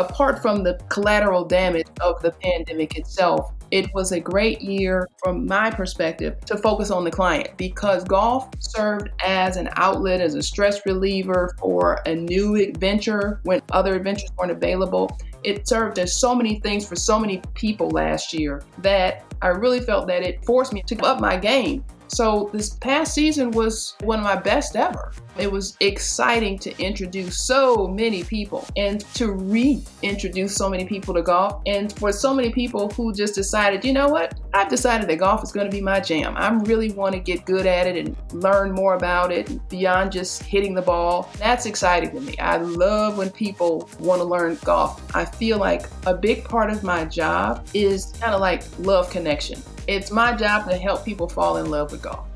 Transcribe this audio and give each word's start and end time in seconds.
apart 0.00 0.40
from 0.40 0.62
the 0.62 0.78
collateral 0.88 1.44
damage 1.44 1.86
of 2.00 2.20
the 2.22 2.32
pandemic 2.32 2.96
itself, 2.96 3.52
it 3.70 3.92
was 3.94 4.10
a 4.12 4.18
great 4.18 4.60
year 4.60 5.08
from 5.22 5.46
my 5.46 5.70
perspective 5.70 6.40
to 6.46 6.56
focus 6.56 6.90
on 6.90 7.04
the 7.04 7.10
client 7.10 7.56
because 7.56 8.02
golf 8.02 8.48
served 8.58 9.10
as 9.24 9.56
an 9.56 9.68
outlet, 9.76 10.20
as 10.20 10.34
a 10.34 10.42
stress 10.42 10.84
reliever 10.86 11.54
for 11.58 12.00
a 12.06 12.14
new 12.14 12.56
adventure 12.56 13.40
when 13.44 13.62
other 13.70 13.94
adventures 13.94 14.30
weren't 14.36 14.50
available. 14.50 15.16
It 15.44 15.68
served 15.68 15.98
as 15.98 16.16
so 16.16 16.34
many 16.34 16.60
things 16.60 16.86
for 16.86 16.96
so 16.96 17.18
many 17.18 17.40
people 17.54 17.90
last 17.90 18.34
year 18.34 18.62
that 18.78 19.24
I 19.40 19.48
really 19.48 19.80
felt 19.80 20.08
that 20.08 20.22
it 20.22 20.44
forced 20.44 20.72
me 20.72 20.82
to 20.82 20.96
up 21.04 21.20
my 21.20 21.36
game 21.36 21.84
so 22.10 22.50
this 22.52 22.70
past 22.70 23.14
season 23.14 23.52
was 23.52 23.94
one 24.00 24.18
of 24.18 24.24
my 24.24 24.34
best 24.34 24.74
ever. 24.74 25.12
It 25.38 25.50
was 25.50 25.76
exciting 25.78 26.58
to 26.58 26.76
introduce 26.82 27.46
so 27.46 27.86
many 27.86 28.24
people 28.24 28.66
and 28.76 29.00
to 29.14 29.32
reintroduce 29.32 30.56
so 30.56 30.68
many 30.68 30.84
people 30.84 31.14
to 31.14 31.22
golf. 31.22 31.62
And 31.66 31.96
for 31.98 32.10
so 32.12 32.34
many 32.34 32.50
people 32.50 32.90
who 32.90 33.14
just 33.14 33.36
decided, 33.36 33.84
you 33.84 33.92
know 33.92 34.08
what, 34.08 34.38
I've 34.52 34.68
decided 34.68 35.08
that 35.08 35.18
golf 35.18 35.44
is 35.44 35.52
going 35.52 35.70
to 35.70 35.74
be 35.74 35.80
my 35.80 36.00
jam. 36.00 36.36
I 36.36 36.50
really 36.64 36.90
want 36.90 37.14
to 37.14 37.20
get 37.20 37.46
good 37.46 37.64
at 37.64 37.86
it 37.86 37.96
and 37.96 38.16
learn 38.32 38.72
more 38.72 38.94
about 38.94 39.30
it 39.30 39.68
beyond 39.68 40.10
just 40.10 40.42
hitting 40.42 40.74
the 40.74 40.82
ball. 40.82 41.30
That's 41.38 41.64
exciting 41.64 42.10
to 42.10 42.20
me. 42.20 42.36
I 42.38 42.56
love 42.56 43.16
when 43.16 43.30
people 43.30 43.88
want 44.00 44.20
to 44.20 44.24
learn 44.24 44.58
golf. 44.64 45.00
I 45.14 45.24
feel 45.24 45.58
like 45.58 45.86
a 46.06 46.14
big 46.14 46.44
part 46.44 46.70
of 46.70 46.82
my 46.82 47.04
job 47.04 47.66
is 47.72 48.12
kind 48.20 48.34
of 48.34 48.40
like 48.40 48.64
love 48.80 49.10
connection. 49.10 49.62
It's 49.90 50.12
my 50.12 50.36
job 50.36 50.68
to 50.68 50.76
help 50.76 51.04
people 51.04 51.28
fall 51.28 51.56
in 51.56 51.68
love 51.68 51.90
with 51.90 52.00
golf. 52.00 52.28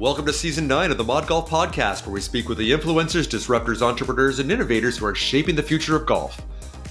Welcome 0.00 0.26
to 0.26 0.32
season 0.32 0.66
nine 0.66 0.90
of 0.90 0.98
the 0.98 1.04
Mod 1.04 1.28
Golf 1.28 1.48
Podcast, 1.48 2.04
where 2.04 2.12
we 2.12 2.20
speak 2.20 2.48
with 2.48 2.58
the 2.58 2.72
influencers, 2.72 3.28
disruptors, 3.28 3.82
entrepreneurs, 3.82 4.40
and 4.40 4.50
innovators 4.50 4.98
who 4.98 5.06
are 5.06 5.14
shaping 5.14 5.54
the 5.54 5.62
future 5.62 5.94
of 5.94 6.06
golf. 6.06 6.42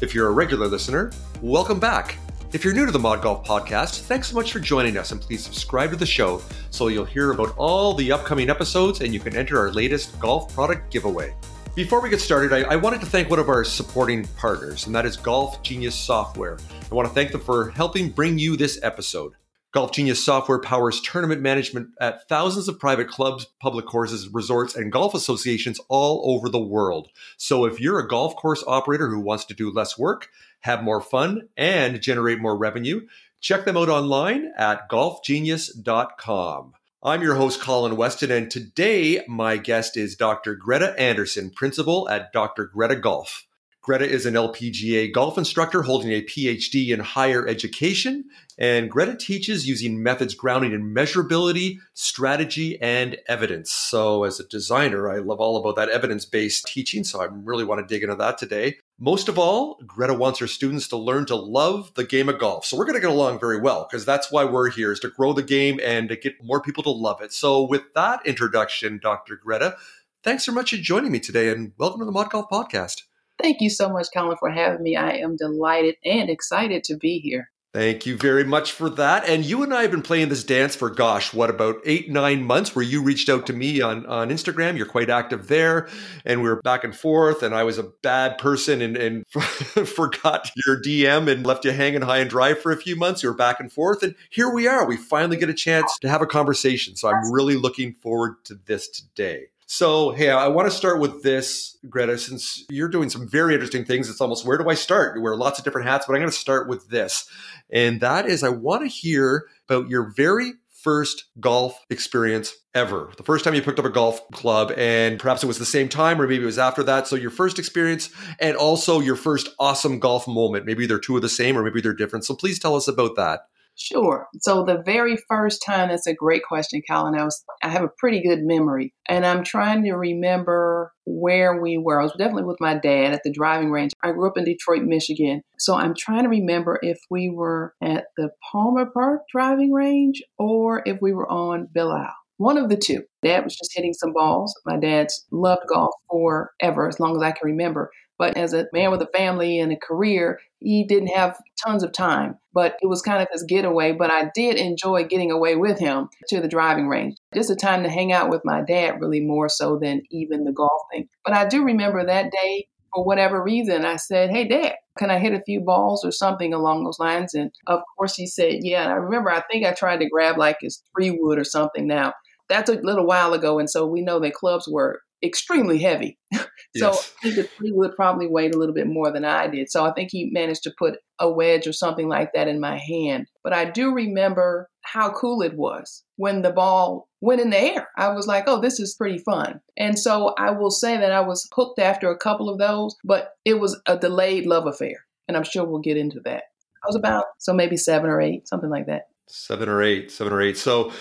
If 0.01 0.15
you're 0.15 0.29
a 0.29 0.31
regular 0.31 0.67
listener, 0.67 1.11
welcome 1.41 1.77
back. 1.77 2.17
If 2.53 2.63
you're 2.63 2.73
new 2.73 2.85
to 2.85 2.91
the 2.93 2.99
Mod 2.99 3.21
Golf 3.21 3.45
Podcast, 3.45 4.03
thanks 4.03 4.29
so 4.29 4.35
much 4.35 4.53
for 4.53 4.61
joining 4.61 4.97
us 4.97 5.11
and 5.11 5.19
please 5.19 5.43
subscribe 5.43 5.89
to 5.89 5.97
the 5.97 6.05
show 6.05 6.41
so 6.69 6.87
you'll 6.87 7.03
hear 7.03 7.31
about 7.31 7.53
all 7.57 7.93
the 7.93 8.13
upcoming 8.13 8.49
episodes 8.49 9.01
and 9.01 9.13
you 9.13 9.19
can 9.19 9.35
enter 9.35 9.59
our 9.59 9.73
latest 9.73 10.17
golf 10.21 10.53
product 10.53 10.89
giveaway. 10.89 11.35
Before 11.75 11.99
we 11.99 12.09
get 12.09 12.21
started, 12.21 12.53
I, 12.53 12.61
I, 12.61 12.75
wanted 12.77 13.01
to 13.01 13.07
thank 13.07 13.29
one 13.29 13.39
of 13.39 13.49
our 13.49 13.65
supporting 13.65 14.25
partners, 14.37 14.85
and 14.85 14.95
that 14.95 15.05
is 15.05 15.17
Golf 15.17 15.61
Genius 15.63 15.95
Software. 15.95 16.57
I 16.89 16.95
want 16.95 17.09
to 17.09 17.13
thank 17.13 17.33
them 17.33 17.41
for 17.41 17.71
helping 17.71 18.09
bring 18.09 18.39
you 18.39 18.55
this 18.55 18.79
episode. 18.81 19.33
Golf 19.75 19.91
Genius 19.91 20.23
software 20.23 20.61
powers 20.61 21.01
tournament 21.01 21.41
management 21.41 21.89
at 21.99 22.29
thousands 22.29 22.69
of 22.69 22.79
private 22.79 23.09
clubs, 23.09 23.45
public 23.59 23.85
courses, 23.85 24.29
resorts, 24.29 24.73
and 24.73 24.89
golf 24.89 25.13
associations 25.13 25.81
all 25.89 26.21
over 26.33 26.47
the 26.47 26.57
world. 26.57 27.09
So 27.35 27.65
if 27.65 27.77
you're 27.81 27.99
a 27.99 28.07
golf 28.07 28.37
course 28.37 28.63
operator 28.67 29.09
who 29.09 29.19
wants 29.19 29.43
to 29.43 29.53
do 29.53 29.69
less 29.69 29.97
work, 29.97 30.29
have 30.61 30.81
more 30.81 31.01
fun, 31.01 31.49
and 31.57 32.01
generate 32.01 32.39
more 32.39 32.57
revenue, 32.57 33.01
check 33.41 33.65
them 33.65 33.75
out 33.75 33.89
online 33.89 34.49
at 34.57 34.89
golfgenius.com. 34.89 36.73
I'm 37.03 37.21
your 37.21 37.35
host, 37.35 37.59
Colin 37.59 37.97
Weston, 37.97 38.31
and 38.31 38.49
today 38.49 39.25
my 39.27 39.57
guest 39.57 39.97
is 39.97 40.15
Dr. 40.15 40.55
Greta 40.55 40.97
Anderson, 40.97 41.49
principal 41.49 42.07
at 42.07 42.31
Dr. 42.31 42.63
Greta 42.63 42.95
Golf. 42.95 43.45
Greta 43.85 44.09
is 44.09 44.25
an 44.25 44.33
LPGA 44.33 45.13
golf 45.13 45.37
instructor 45.37 45.83
holding 45.83 46.11
a 46.11 46.23
PhD 46.23 46.89
in 46.89 46.99
higher 47.01 47.47
education, 47.47 48.23
and 48.57 48.89
Greta 48.89 49.15
teaches 49.15 49.67
using 49.67 50.01
methods 50.01 50.33
grounded 50.33 50.73
in 50.73 50.91
measurability, 50.91 51.77
strategy, 51.93 52.81
and 52.81 53.15
evidence. 53.27 53.69
So, 53.69 54.23
as 54.23 54.39
a 54.39 54.47
designer, 54.47 55.07
I 55.07 55.19
love 55.19 55.39
all 55.39 55.57
about 55.57 55.75
that 55.75 55.89
evidence 55.89 56.25
based 56.25 56.65
teaching, 56.65 57.03
so 57.03 57.21
I 57.21 57.27
really 57.29 57.63
want 57.63 57.79
to 57.79 57.93
dig 57.93 58.01
into 58.01 58.15
that 58.15 58.39
today. 58.39 58.77
Most 58.97 59.29
of 59.29 59.37
all, 59.37 59.79
Greta 59.85 60.15
wants 60.15 60.39
her 60.39 60.47
students 60.47 60.87
to 60.87 60.97
learn 60.97 61.27
to 61.27 61.35
love 61.35 61.93
the 61.93 62.05
game 62.05 62.27
of 62.27 62.39
golf. 62.39 62.65
So, 62.65 62.77
we're 62.77 62.85
going 62.85 62.95
to 62.95 63.07
get 63.07 63.11
along 63.11 63.39
very 63.39 63.61
well 63.61 63.87
because 63.87 64.03
that's 64.03 64.31
why 64.31 64.45
we're 64.45 64.71
here 64.71 64.93
is 64.93 64.99
to 65.01 65.09
grow 65.09 65.31
the 65.31 65.43
game 65.43 65.79
and 65.83 66.09
to 66.09 66.15
get 66.15 66.43
more 66.43 66.59
people 66.59 66.81
to 66.85 66.89
love 66.89 67.21
it. 67.21 67.33
So, 67.33 67.61
with 67.61 67.83
that 67.93 68.25
introduction, 68.25 68.97
Dr. 68.99 69.35
Greta, 69.35 69.77
thanks 70.23 70.43
so 70.43 70.51
much 70.51 70.71
for 70.71 70.77
joining 70.77 71.11
me 71.11 71.19
today 71.19 71.49
and 71.49 71.73
welcome 71.77 71.99
to 71.99 72.05
the 72.05 72.11
Mod 72.11 72.31
Golf 72.31 72.49
Podcast. 72.49 73.03
Thank 73.41 73.61
you 73.61 73.69
so 73.69 73.89
much, 73.89 74.07
Colin, 74.13 74.37
for 74.37 74.49
having 74.49 74.83
me. 74.83 74.95
I 74.95 75.17
am 75.17 75.35
delighted 75.35 75.95
and 76.03 76.29
excited 76.29 76.83
to 76.85 76.97
be 76.97 77.19
here. 77.19 77.49
Thank 77.75 78.05
you 78.05 78.15
very 78.15 78.45
much 78.45 78.71
for 78.71 78.89
that. 78.91 79.27
And 79.27 79.43
you 79.43 79.61
and 79.61 79.73
I 79.73 79.81
have 79.81 79.91
been 79.91 80.01
playing 80.01 80.29
this 80.29 80.45
dance 80.45 80.77
for, 80.77 80.89
gosh, 80.89 81.33
what, 81.33 81.49
about 81.49 81.75
eight, 81.83 82.09
nine 82.09 82.45
months 82.45 82.73
where 82.73 82.85
you 82.85 83.03
reached 83.03 83.27
out 83.27 83.45
to 83.47 83.53
me 83.53 83.81
on, 83.81 84.05
on 84.05 84.29
Instagram. 84.29 84.77
You're 84.77 84.85
quite 84.85 85.09
active 85.09 85.49
there. 85.49 85.89
And 86.23 86.41
we 86.41 86.47
were 86.47 86.61
back 86.61 86.85
and 86.85 86.95
forth. 86.95 87.43
And 87.43 87.53
I 87.53 87.63
was 87.63 87.77
a 87.77 87.91
bad 88.01 88.37
person 88.37 88.81
and, 88.81 88.95
and 88.95 89.27
forgot 89.31 90.49
your 90.65 90.81
DM 90.81 91.29
and 91.29 91.45
left 91.45 91.65
you 91.65 91.71
hanging 91.73 92.03
high 92.03 92.19
and 92.19 92.29
dry 92.29 92.53
for 92.53 92.71
a 92.71 92.77
few 92.77 92.95
months. 92.95 93.21
You 93.21 93.27
were 93.27 93.35
back 93.35 93.59
and 93.59 93.69
forth. 93.69 94.03
And 94.03 94.15
here 94.29 94.49
we 94.49 94.69
are. 94.69 94.87
We 94.87 94.95
finally 94.95 95.35
get 95.35 95.49
a 95.49 95.53
chance 95.53 95.91
to 95.99 96.07
have 96.07 96.21
a 96.21 96.25
conversation. 96.25 96.95
So 96.95 97.09
I'm 97.09 97.29
really 97.33 97.57
looking 97.57 97.95
forward 97.95 98.35
to 98.45 98.55
this 98.55 98.87
today. 98.87 99.47
So, 99.67 100.11
hey, 100.11 100.29
I 100.29 100.47
want 100.47 100.69
to 100.69 100.75
start 100.75 100.99
with 100.99 101.23
this, 101.23 101.75
Greta, 101.89 102.19
since 102.19 102.63
you're 102.69 102.87
doing 102.87 103.09
some 103.09 103.27
very 103.27 103.53
interesting 103.53 103.83
things. 103.83 104.09
It's 104.09 104.21
almost 104.21 104.45
where 104.45 104.59
do 104.59 104.69
I 104.69 104.75
start? 104.75 105.15
You 105.15 105.23
wear 105.23 105.35
lots 105.35 105.57
of 105.57 105.65
different 105.65 105.87
hats, 105.87 106.05
but 106.05 106.13
I'm 106.13 106.19
going 106.19 106.31
to 106.31 106.37
start 106.37 106.69
with 106.69 106.87
this. 106.89 107.27
And 107.71 107.99
that 108.01 108.27
is, 108.27 108.43
I 108.43 108.49
want 108.49 108.83
to 108.83 108.87
hear 108.87 109.47
about 109.67 109.89
your 109.89 110.13
very 110.15 110.53
first 110.69 111.25
golf 111.39 111.83
experience 111.89 112.53
ever. 112.75 113.11
The 113.17 113.23
first 113.23 113.43
time 113.43 113.55
you 113.55 113.63
picked 113.63 113.79
up 113.79 113.85
a 113.85 113.89
golf 113.89 114.21
club, 114.29 114.71
and 114.77 115.19
perhaps 115.19 115.43
it 115.43 115.47
was 115.47 115.57
the 115.57 115.65
same 115.65 115.89
time, 115.89 116.21
or 116.21 116.27
maybe 116.27 116.43
it 116.43 116.45
was 116.45 116.59
after 116.59 116.83
that. 116.83 117.07
So, 117.07 117.15
your 117.15 117.31
first 117.31 117.57
experience 117.57 118.11
and 118.39 118.55
also 118.55 118.99
your 118.99 119.15
first 119.15 119.49
awesome 119.57 119.99
golf 119.99 120.27
moment. 120.27 120.67
Maybe 120.67 120.85
they're 120.85 120.99
two 120.99 121.15
of 121.15 121.23
the 121.23 121.29
same, 121.29 121.57
or 121.57 121.63
maybe 121.63 121.81
they're 121.81 121.91
different. 121.91 122.23
So, 122.23 122.35
please 122.35 122.59
tell 122.59 122.75
us 122.75 122.87
about 122.87 123.15
that. 123.15 123.47
Sure. 123.77 124.27
So 124.39 124.63
the 124.63 124.81
very 124.85 125.17
first 125.27 125.61
time, 125.65 125.89
that's 125.89 126.07
a 126.07 126.13
great 126.13 126.43
question, 126.47 126.81
Colin. 126.89 127.15
I 127.19 127.25
was, 127.25 127.43
I 127.61 127.69
have 127.69 127.83
a 127.83 127.89
pretty 127.97 128.21
good 128.21 128.39
memory, 128.41 128.93
and 129.09 129.25
I'm 129.25 129.43
trying 129.43 129.83
to 129.83 129.93
remember 129.93 130.93
where 131.05 131.61
we 131.61 131.77
were. 131.77 131.99
I 131.99 132.03
was 132.03 132.13
definitely 132.13 132.45
with 132.45 132.61
my 132.61 132.75
dad 132.75 133.13
at 133.13 133.21
the 133.23 133.33
driving 133.33 133.71
range. 133.71 133.91
I 134.01 134.13
grew 134.13 134.27
up 134.29 134.37
in 134.37 134.45
Detroit, 134.45 134.83
Michigan, 134.83 135.41
so 135.59 135.75
I'm 135.75 135.93
trying 135.97 136.23
to 136.23 136.29
remember 136.29 136.79
if 136.81 136.97
we 137.09 137.29
were 137.29 137.73
at 137.83 138.05
the 138.15 138.29
Palmer 138.51 138.85
Park 138.93 139.21
driving 139.29 139.73
range 139.73 140.23
or 140.37 140.81
if 140.85 140.99
we 141.01 141.13
were 141.13 141.29
on 141.29 141.67
Belle 141.73 142.13
One 142.37 142.57
of 142.57 142.69
the 142.69 142.77
two. 142.77 143.03
Dad 143.23 143.43
was 143.43 143.57
just 143.57 143.71
hitting 143.75 143.93
some 143.93 144.13
balls. 144.13 144.53
My 144.65 144.77
dad's 144.77 145.25
loved 145.31 145.63
golf 145.67 145.93
forever, 146.09 146.87
as 146.87 146.99
long 146.99 147.17
as 147.17 147.21
I 147.21 147.31
can 147.31 147.49
remember. 147.51 147.91
But 148.17 148.37
as 148.37 148.53
a 148.53 148.67
man 148.71 148.91
with 148.91 149.01
a 149.01 149.09
family 149.13 149.59
and 149.59 149.73
a 149.73 149.77
career, 149.77 150.39
he 150.65 150.83
didn't 150.83 151.09
have 151.09 151.37
tons 151.63 151.83
of 151.83 151.91
time. 151.91 152.37
But 152.53 152.77
it 152.81 152.87
was 152.87 153.01
kind 153.01 153.21
of 153.21 153.27
his 153.31 153.43
getaway. 153.43 153.91
But 153.91 154.09
I 154.11 154.31
did 154.33 154.57
enjoy 154.57 155.03
getting 155.05 155.31
away 155.31 155.55
with 155.55 155.79
him 155.79 156.09
to 156.29 156.41
the 156.41 156.47
driving 156.47 156.87
range. 156.87 157.15
Just 157.33 157.51
a 157.51 157.55
time 157.55 157.83
to 157.83 157.89
hang 157.89 158.11
out 158.11 158.29
with 158.29 158.41
my 158.43 158.61
dad, 158.61 158.99
really 158.99 159.21
more 159.21 159.47
so 159.47 159.77
than 159.77 160.01
even 160.09 160.43
the 160.43 160.51
golfing. 160.51 161.07
But 161.23 161.33
I 161.33 161.47
do 161.47 161.63
remember 161.63 162.05
that 162.05 162.31
day, 162.31 162.67
for 162.93 163.03
whatever 163.03 163.43
reason, 163.43 163.85
I 163.85 163.97
said, 163.97 164.31
Hey, 164.31 164.47
dad, 164.47 164.73
can 164.97 165.11
I 165.11 165.19
hit 165.19 165.33
a 165.33 165.43
few 165.43 165.61
balls 165.61 166.03
or 166.03 166.11
something 166.11 166.53
along 166.53 166.83
those 166.83 166.99
lines? 166.99 167.33
And 167.33 167.51
of 167.67 167.81
course, 167.97 168.15
he 168.15 168.25
said, 168.25 168.59
Yeah. 168.61 168.83
And 168.83 168.91
I 168.91 168.95
remember, 168.95 169.29
I 169.29 169.43
think 169.51 169.65
I 169.65 169.73
tried 169.73 169.99
to 169.99 170.09
grab 170.09 170.37
like 170.37 170.57
his 170.61 170.81
three 170.95 171.11
wood 171.11 171.37
or 171.37 171.43
something 171.43 171.85
now. 171.85 172.13
That's 172.49 172.69
a 172.69 172.73
little 172.73 173.05
while 173.05 173.33
ago. 173.33 173.59
And 173.59 173.69
so 173.69 173.85
we 173.85 174.01
know 174.01 174.19
that 174.19 174.33
clubs 174.33 174.67
were 174.67 175.01
extremely 175.23 175.79
heavy. 175.79 176.17
so 176.33 176.45
yes. 176.75 177.13
I 177.23 177.31
think 177.31 177.49
he 177.61 177.71
would 177.71 177.95
probably 177.95 178.27
weigh 178.27 178.49
a 178.49 178.57
little 178.57 178.75
bit 178.75 178.87
more 178.87 179.11
than 179.11 179.25
I 179.25 179.47
did. 179.47 179.69
So 179.69 179.85
I 179.85 179.93
think 179.93 180.09
he 180.11 180.29
managed 180.31 180.63
to 180.63 180.73
put 180.77 180.99
a 181.19 181.31
wedge 181.31 181.67
or 181.67 181.73
something 181.73 182.07
like 182.07 182.31
that 182.33 182.47
in 182.47 182.59
my 182.59 182.77
hand. 182.77 183.27
But 183.43 183.53
I 183.53 183.65
do 183.65 183.93
remember 183.93 184.69
how 184.81 185.11
cool 185.11 185.41
it 185.41 185.55
was 185.55 186.03
when 186.17 186.41
the 186.41 186.51
ball 186.51 187.09
went 187.21 187.41
in 187.41 187.49
the 187.49 187.57
air. 187.57 187.89
I 187.97 188.09
was 188.09 188.27
like, 188.27 188.45
oh, 188.47 188.61
this 188.61 188.79
is 188.79 188.95
pretty 188.95 189.17
fun. 189.19 189.61
And 189.77 189.97
so 189.97 190.33
I 190.37 190.51
will 190.51 190.71
say 190.71 190.97
that 190.97 191.11
I 191.11 191.21
was 191.21 191.47
hooked 191.53 191.79
after 191.79 192.09
a 192.09 192.17
couple 192.17 192.49
of 192.49 192.59
those, 192.59 192.95
but 193.03 193.31
it 193.45 193.55
was 193.55 193.79
a 193.87 193.97
delayed 193.97 194.45
love 194.45 194.67
affair. 194.67 195.05
And 195.27 195.35
I'm 195.35 195.43
sure 195.43 195.65
we'll 195.65 195.79
get 195.79 195.97
into 195.97 196.19
that. 196.25 196.43
I 196.83 196.87
was 196.87 196.95
about, 196.95 197.25
so 197.39 197.51
maybe 197.51 197.77
seven 197.77 198.09
or 198.09 198.21
eight, 198.21 198.47
something 198.47 198.69
like 198.69 198.85
that. 198.85 199.07
Seven 199.27 199.67
or 199.67 199.81
eight, 199.81 200.11
seven 200.11 200.31
or 200.31 200.41
eight. 200.41 200.55
So, 200.55 200.91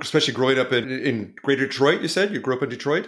especially 0.00 0.32
growing 0.32 0.58
up 0.58 0.72
in, 0.72 0.90
in 0.90 1.34
Greater 1.42 1.66
Detroit, 1.66 2.00
you 2.00 2.08
said 2.08 2.32
you 2.32 2.40
grew 2.40 2.56
up 2.56 2.62
in 2.62 2.70
Detroit? 2.70 3.06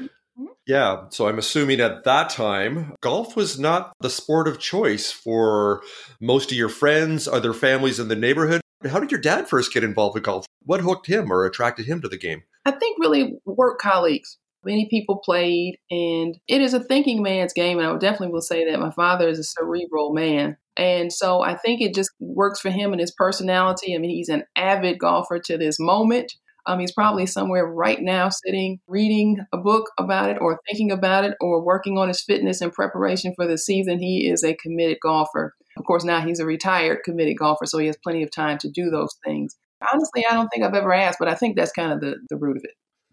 Yeah. 0.66 1.06
So 1.10 1.28
I'm 1.28 1.38
assuming 1.38 1.80
at 1.80 2.04
that 2.04 2.28
time, 2.30 2.94
golf 3.00 3.34
was 3.36 3.58
not 3.58 3.92
the 4.00 4.10
sport 4.10 4.46
of 4.46 4.58
choice 4.58 5.10
for 5.10 5.82
most 6.20 6.52
of 6.52 6.58
your 6.58 6.68
friends, 6.68 7.26
other 7.26 7.52
families 7.52 7.98
in 7.98 8.08
the 8.08 8.16
neighborhood. 8.16 8.60
How 8.88 9.00
did 9.00 9.10
your 9.10 9.20
dad 9.20 9.48
first 9.48 9.72
get 9.72 9.82
involved 9.82 10.14
with 10.14 10.24
golf? 10.24 10.46
What 10.62 10.82
hooked 10.82 11.06
him 11.06 11.32
or 11.32 11.44
attracted 11.44 11.86
him 11.86 12.00
to 12.02 12.08
the 12.08 12.18
game? 12.18 12.42
I 12.64 12.72
think 12.72 12.98
really 13.00 13.38
work 13.44 13.80
colleagues. 13.80 14.38
Many 14.64 14.88
people 14.90 15.22
played, 15.24 15.78
and 15.90 16.36
it 16.48 16.60
is 16.60 16.74
a 16.74 16.80
thinking 16.80 17.22
man's 17.22 17.52
game. 17.52 17.78
And 17.78 17.86
I 17.86 17.96
definitely 17.96 18.32
will 18.32 18.42
say 18.42 18.68
that 18.68 18.80
my 18.80 18.90
father 18.90 19.28
is 19.28 19.38
a 19.38 19.44
cerebral 19.44 20.12
man. 20.12 20.56
And 20.76 21.12
so 21.12 21.42
I 21.42 21.56
think 21.56 21.80
it 21.80 21.94
just 21.94 22.10
works 22.20 22.60
for 22.60 22.70
him 22.70 22.92
and 22.92 23.00
his 23.00 23.10
personality. 23.10 23.94
I 23.94 23.98
mean, 23.98 24.10
he's 24.10 24.28
an 24.28 24.44
avid 24.56 24.98
golfer 24.98 25.38
to 25.40 25.58
this 25.58 25.78
moment. 25.80 26.34
Um, 26.68 26.80
he's 26.80 26.92
probably 26.92 27.24
somewhere 27.24 27.66
right 27.66 27.98
now 28.00 28.28
sitting, 28.28 28.78
reading 28.86 29.38
a 29.54 29.56
book 29.56 29.90
about 29.98 30.28
it, 30.28 30.36
or 30.38 30.60
thinking 30.68 30.90
about 30.90 31.24
it, 31.24 31.34
or 31.40 31.64
working 31.64 31.96
on 31.96 32.08
his 32.08 32.22
fitness 32.22 32.60
in 32.60 32.70
preparation 32.70 33.32
for 33.34 33.46
the 33.46 33.56
season. 33.56 33.98
He 33.98 34.28
is 34.28 34.44
a 34.44 34.54
committed 34.54 34.98
golfer. 35.02 35.54
Of 35.78 35.86
course, 35.86 36.04
now 36.04 36.20
he's 36.20 36.40
a 36.40 36.44
retired 36.46 36.98
committed 37.04 37.38
golfer, 37.38 37.64
so 37.64 37.78
he 37.78 37.86
has 37.86 37.96
plenty 38.04 38.22
of 38.22 38.30
time 38.30 38.58
to 38.58 38.70
do 38.70 38.90
those 38.90 39.16
things. 39.24 39.56
Honestly, 39.92 40.26
I 40.28 40.34
don't 40.34 40.48
think 40.48 40.62
I've 40.62 40.74
ever 40.74 40.92
asked, 40.92 41.18
but 41.18 41.28
I 41.28 41.34
think 41.34 41.56
that's 41.56 41.72
kind 41.72 41.90
of 41.90 42.00
the, 42.00 42.16
the 42.28 42.36
root 42.36 42.58
of 42.58 42.64
it. 42.64 42.72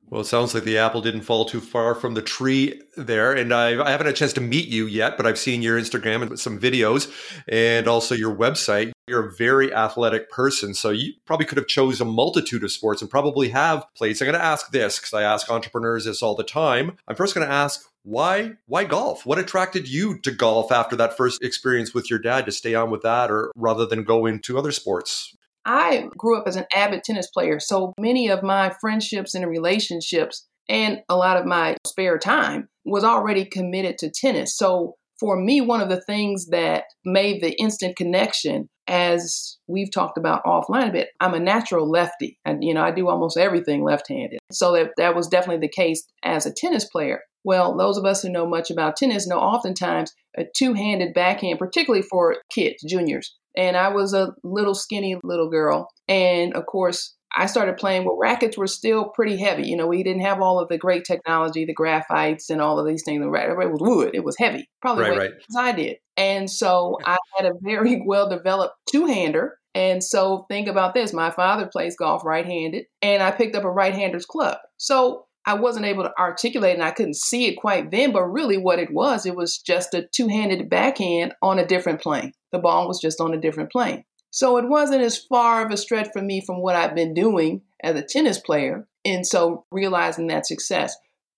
Well, 0.10 0.22
it 0.22 0.26
sounds 0.26 0.54
like 0.54 0.64
the 0.64 0.78
apple 0.78 1.02
didn't 1.02 1.22
fall 1.22 1.46
too 1.46 1.60
far 1.60 1.96
from 1.96 2.14
the 2.14 2.22
tree 2.22 2.80
there. 2.96 3.34
And 3.34 3.52
I, 3.52 3.70
I, 3.84 3.90
haven't 3.90 4.06
had 4.06 4.14
a 4.14 4.18
chance 4.18 4.34
to 4.34 4.42
meet 4.42 4.68
you 4.68 4.86
yet, 4.86 5.18
but 5.18 5.26
I've 5.26 5.40
seen 5.40 5.64
your 5.64 5.80
Instagram 5.80 6.22
and 6.22 6.40
some 6.40 6.60
videos 6.60 7.12
and 7.48 7.88
also 7.88 8.14
your 8.14 8.36
website. 8.36 8.92
You're 9.08 9.28
a 9.28 9.34
very 9.34 9.74
athletic 9.74 10.30
person. 10.30 10.76
So 10.76 10.92
you 10.92 11.14
probably 11.26 11.48
could 11.48 11.58
have 11.58 11.68
chose 11.68 12.02
a 12.02 12.06
multitude 12.06 12.64
of 12.64 12.72
sports 12.72 13.02
and 13.02 13.10
probably 13.10 13.50
have 13.50 13.86
played. 13.96 14.16
So 14.16 14.26
I'm 14.26 14.32
going 14.32 14.40
to 14.40 14.46
ask 14.46 14.72
this 14.72 15.00
because 15.00 15.14
I 15.14 15.24
ask 15.24 15.50
entrepreneurs 15.50 16.06
this 16.06 16.22
all 16.22 16.36
the 16.36 16.44
time. 16.44 16.98
I'm 17.08 17.16
first 17.16 17.34
going 17.34 17.48
to 17.48 17.54
ask 17.54 17.84
why 18.04 18.54
why 18.68 18.84
golf 18.84 19.26
what 19.26 19.40
attracted 19.40 19.90
you 19.90 20.20
to 20.20 20.32
golf 20.32 20.72
after 20.72 20.96
that 20.96 21.18
first 21.18 21.42
experience 21.42 21.92
with 21.92 22.08
your 22.08 22.20
dad 22.20 22.46
to 22.46 22.52
stay 22.52 22.76
on 22.76 22.92
with 22.92 23.02
that 23.02 23.32
or 23.32 23.52
rather 23.56 23.88
than 23.88 24.04
go 24.04 24.28
into 24.28 24.60
other 24.60 24.72
sports 24.72 25.36
I 25.66 26.08
grew 26.18 26.38
up 26.38 26.48
as 26.48 26.56
an 26.56 26.66
avid 26.74 27.04
tennis 27.04 27.28
player, 27.34 27.60
so 27.60 27.94
many 28.00 28.30
of 28.30 28.44
my 28.44 28.74
friendships 28.80 29.34
and 29.34 29.48
relationships 29.48 30.46
and 30.68 31.02
a 31.10 31.16
lot 31.16 31.38
of 31.38 31.46
my 31.46 31.76
spare 31.86 32.18
time 32.18 32.68
was 32.86 33.04
already 33.04 33.46
committed 33.46 33.98
to 34.00 34.12
tennis. 34.12 34.58
So 34.58 34.96
for 35.20 35.40
me, 35.40 35.62
one 35.62 35.82
of 35.82 35.90
the 35.90 36.02
things 36.02 36.48
that 36.48 36.84
made 37.06 37.42
the 37.42 37.54
instant 37.60 37.96
connection, 37.96 38.68
as 38.88 39.58
we've 39.68 39.92
talked 39.92 40.18
about 40.18 40.44
offline 40.44 40.90
a 40.90 40.92
bit, 40.92 41.10
I'm 41.20 41.34
a 41.34 41.40
natural 41.40 41.90
lefty. 41.90 42.38
And, 42.46 42.64
you 42.64 42.74
know, 42.74 42.84
I 42.84 42.92
do 42.92 43.08
almost 43.08 43.38
everything 43.38 43.84
left 43.84 44.10
handed. 44.10 44.40
So 44.52 44.74
that, 44.74 44.92
that 44.98 45.16
was 45.16 45.28
definitely 45.28 45.66
the 45.66 45.74
case 45.74 46.04
as 46.24 46.46
a 46.46 46.54
tennis 46.54 46.86
player. 46.86 47.22
Well, 47.44 47.78
those 47.78 47.98
of 47.98 48.06
us 48.06 48.22
who 48.22 48.30
know 48.30 48.48
much 48.48 48.72
about 48.72 48.98
tennis 48.98 49.28
know 49.28 49.38
oftentimes 49.38 50.12
a 50.38 50.46
two 50.58 50.74
handed 50.74 51.14
backhand, 51.14 51.60
particularly 51.60 52.02
for 52.02 52.38
kids, 52.52 52.84
juniors, 52.88 53.36
and 53.58 53.78
I 53.78 53.90
was 53.90 54.14
a 54.14 54.34
little 54.44 54.76
skinny 54.76 55.18
little 55.24 55.50
girl. 55.50 55.90
And 56.08 56.54
of 56.54 56.66
course, 56.66 57.16
I 57.38 57.48
started 57.48 57.78
playing 57.78 58.06
well, 58.06 58.18
rackets 58.18 58.58
were 58.58 58.68
still 58.68 59.10
pretty 59.10 59.38
heavy. 59.38 59.68
You 59.68 59.76
know, 59.76 59.88
we 59.88 60.04
didn't 60.04 60.22
have 60.22 60.42
all 60.42 60.60
of 60.60 60.70
the 60.70 60.78
great 60.78 61.04
technology, 61.04 61.66
the 61.66 61.76
graphites 61.76 62.50
and 62.50 62.62
all 62.62 62.80
of 62.80 62.88
these 62.88 63.04
things. 63.04 63.22
The 63.22 63.30
racket 63.30 63.58
was 63.58 63.80
wood. 63.82 64.12
It 64.14 64.24
was 64.24 64.38
heavy. 64.38 64.70
Probably 64.82 65.04
right, 65.04 65.18
right. 65.18 65.32
as 65.32 65.56
I 65.58 65.72
did. 65.74 65.98
And 66.16 66.50
so 66.50 66.98
I 67.06 67.18
had 67.36 67.46
a 67.46 67.54
very 67.62 68.02
well 68.06 68.30
developed 68.30 68.76
two 68.90 69.06
hander. 69.06 69.58
And 69.74 70.02
so 70.02 70.46
think 70.50 70.70
about 70.70 70.94
this. 70.94 71.12
My 71.12 71.32
father 71.32 71.68
plays 71.68 71.98
golf 71.98 72.24
right 72.24 72.46
handed, 72.46 72.86
and 73.02 73.22
I 73.22 73.32
picked 73.32 73.58
up 73.58 73.66
a 73.66 73.70
right 73.70 73.94
hander's 73.94 74.26
club. 74.26 74.58
So 74.78 75.25
I 75.46 75.54
wasn't 75.54 75.86
able 75.86 76.04
to 76.04 76.18
articulate 76.18 76.74
and 76.74 76.84
I 76.84 76.92
couldn't 76.92 77.18
see 77.18 77.46
it 77.48 77.58
quite 77.58 77.92
then, 77.92 78.12
but 78.12 78.24
really 78.24 78.58
what 78.58 78.80
it 78.80 78.92
was, 78.92 79.26
it 79.26 79.36
was 79.36 79.60
just 79.60 79.94
a 79.94 80.08
two 80.12 80.28
handed 80.28 80.70
backhand 80.70 81.34
on 81.42 81.60
a 81.60 81.68
different 81.68 82.02
plane. 82.02 82.32
The 82.52 82.60
ball 82.60 82.88
was 82.88 83.00
just 83.00 83.22
on 83.22 83.34
a 83.34 83.40
different 83.40 83.72
plane. 83.72 84.04
So 84.32 84.58
it 84.58 84.68
wasn't 84.68 85.02
as 85.02 85.18
far 85.18 85.66
of 85.66 85.72
a 85.72 85.78
stretch 85.78 86.10
for 86.12 86.22
me 86.22 86.42
from 86.46 86.62
what 86.62 86.76
I've 86.76 86.96
been 86.96 87.14
doing 87.14 87.62
as 87.84 87.96
a 87.96 88.04
tennis 88.04 88.40
player. 88.40 88.88
And 89.06 89.26
so 89.26 89.66
realizing 89.72 90.28
that 90.28 90.48
success. 90.48 90.96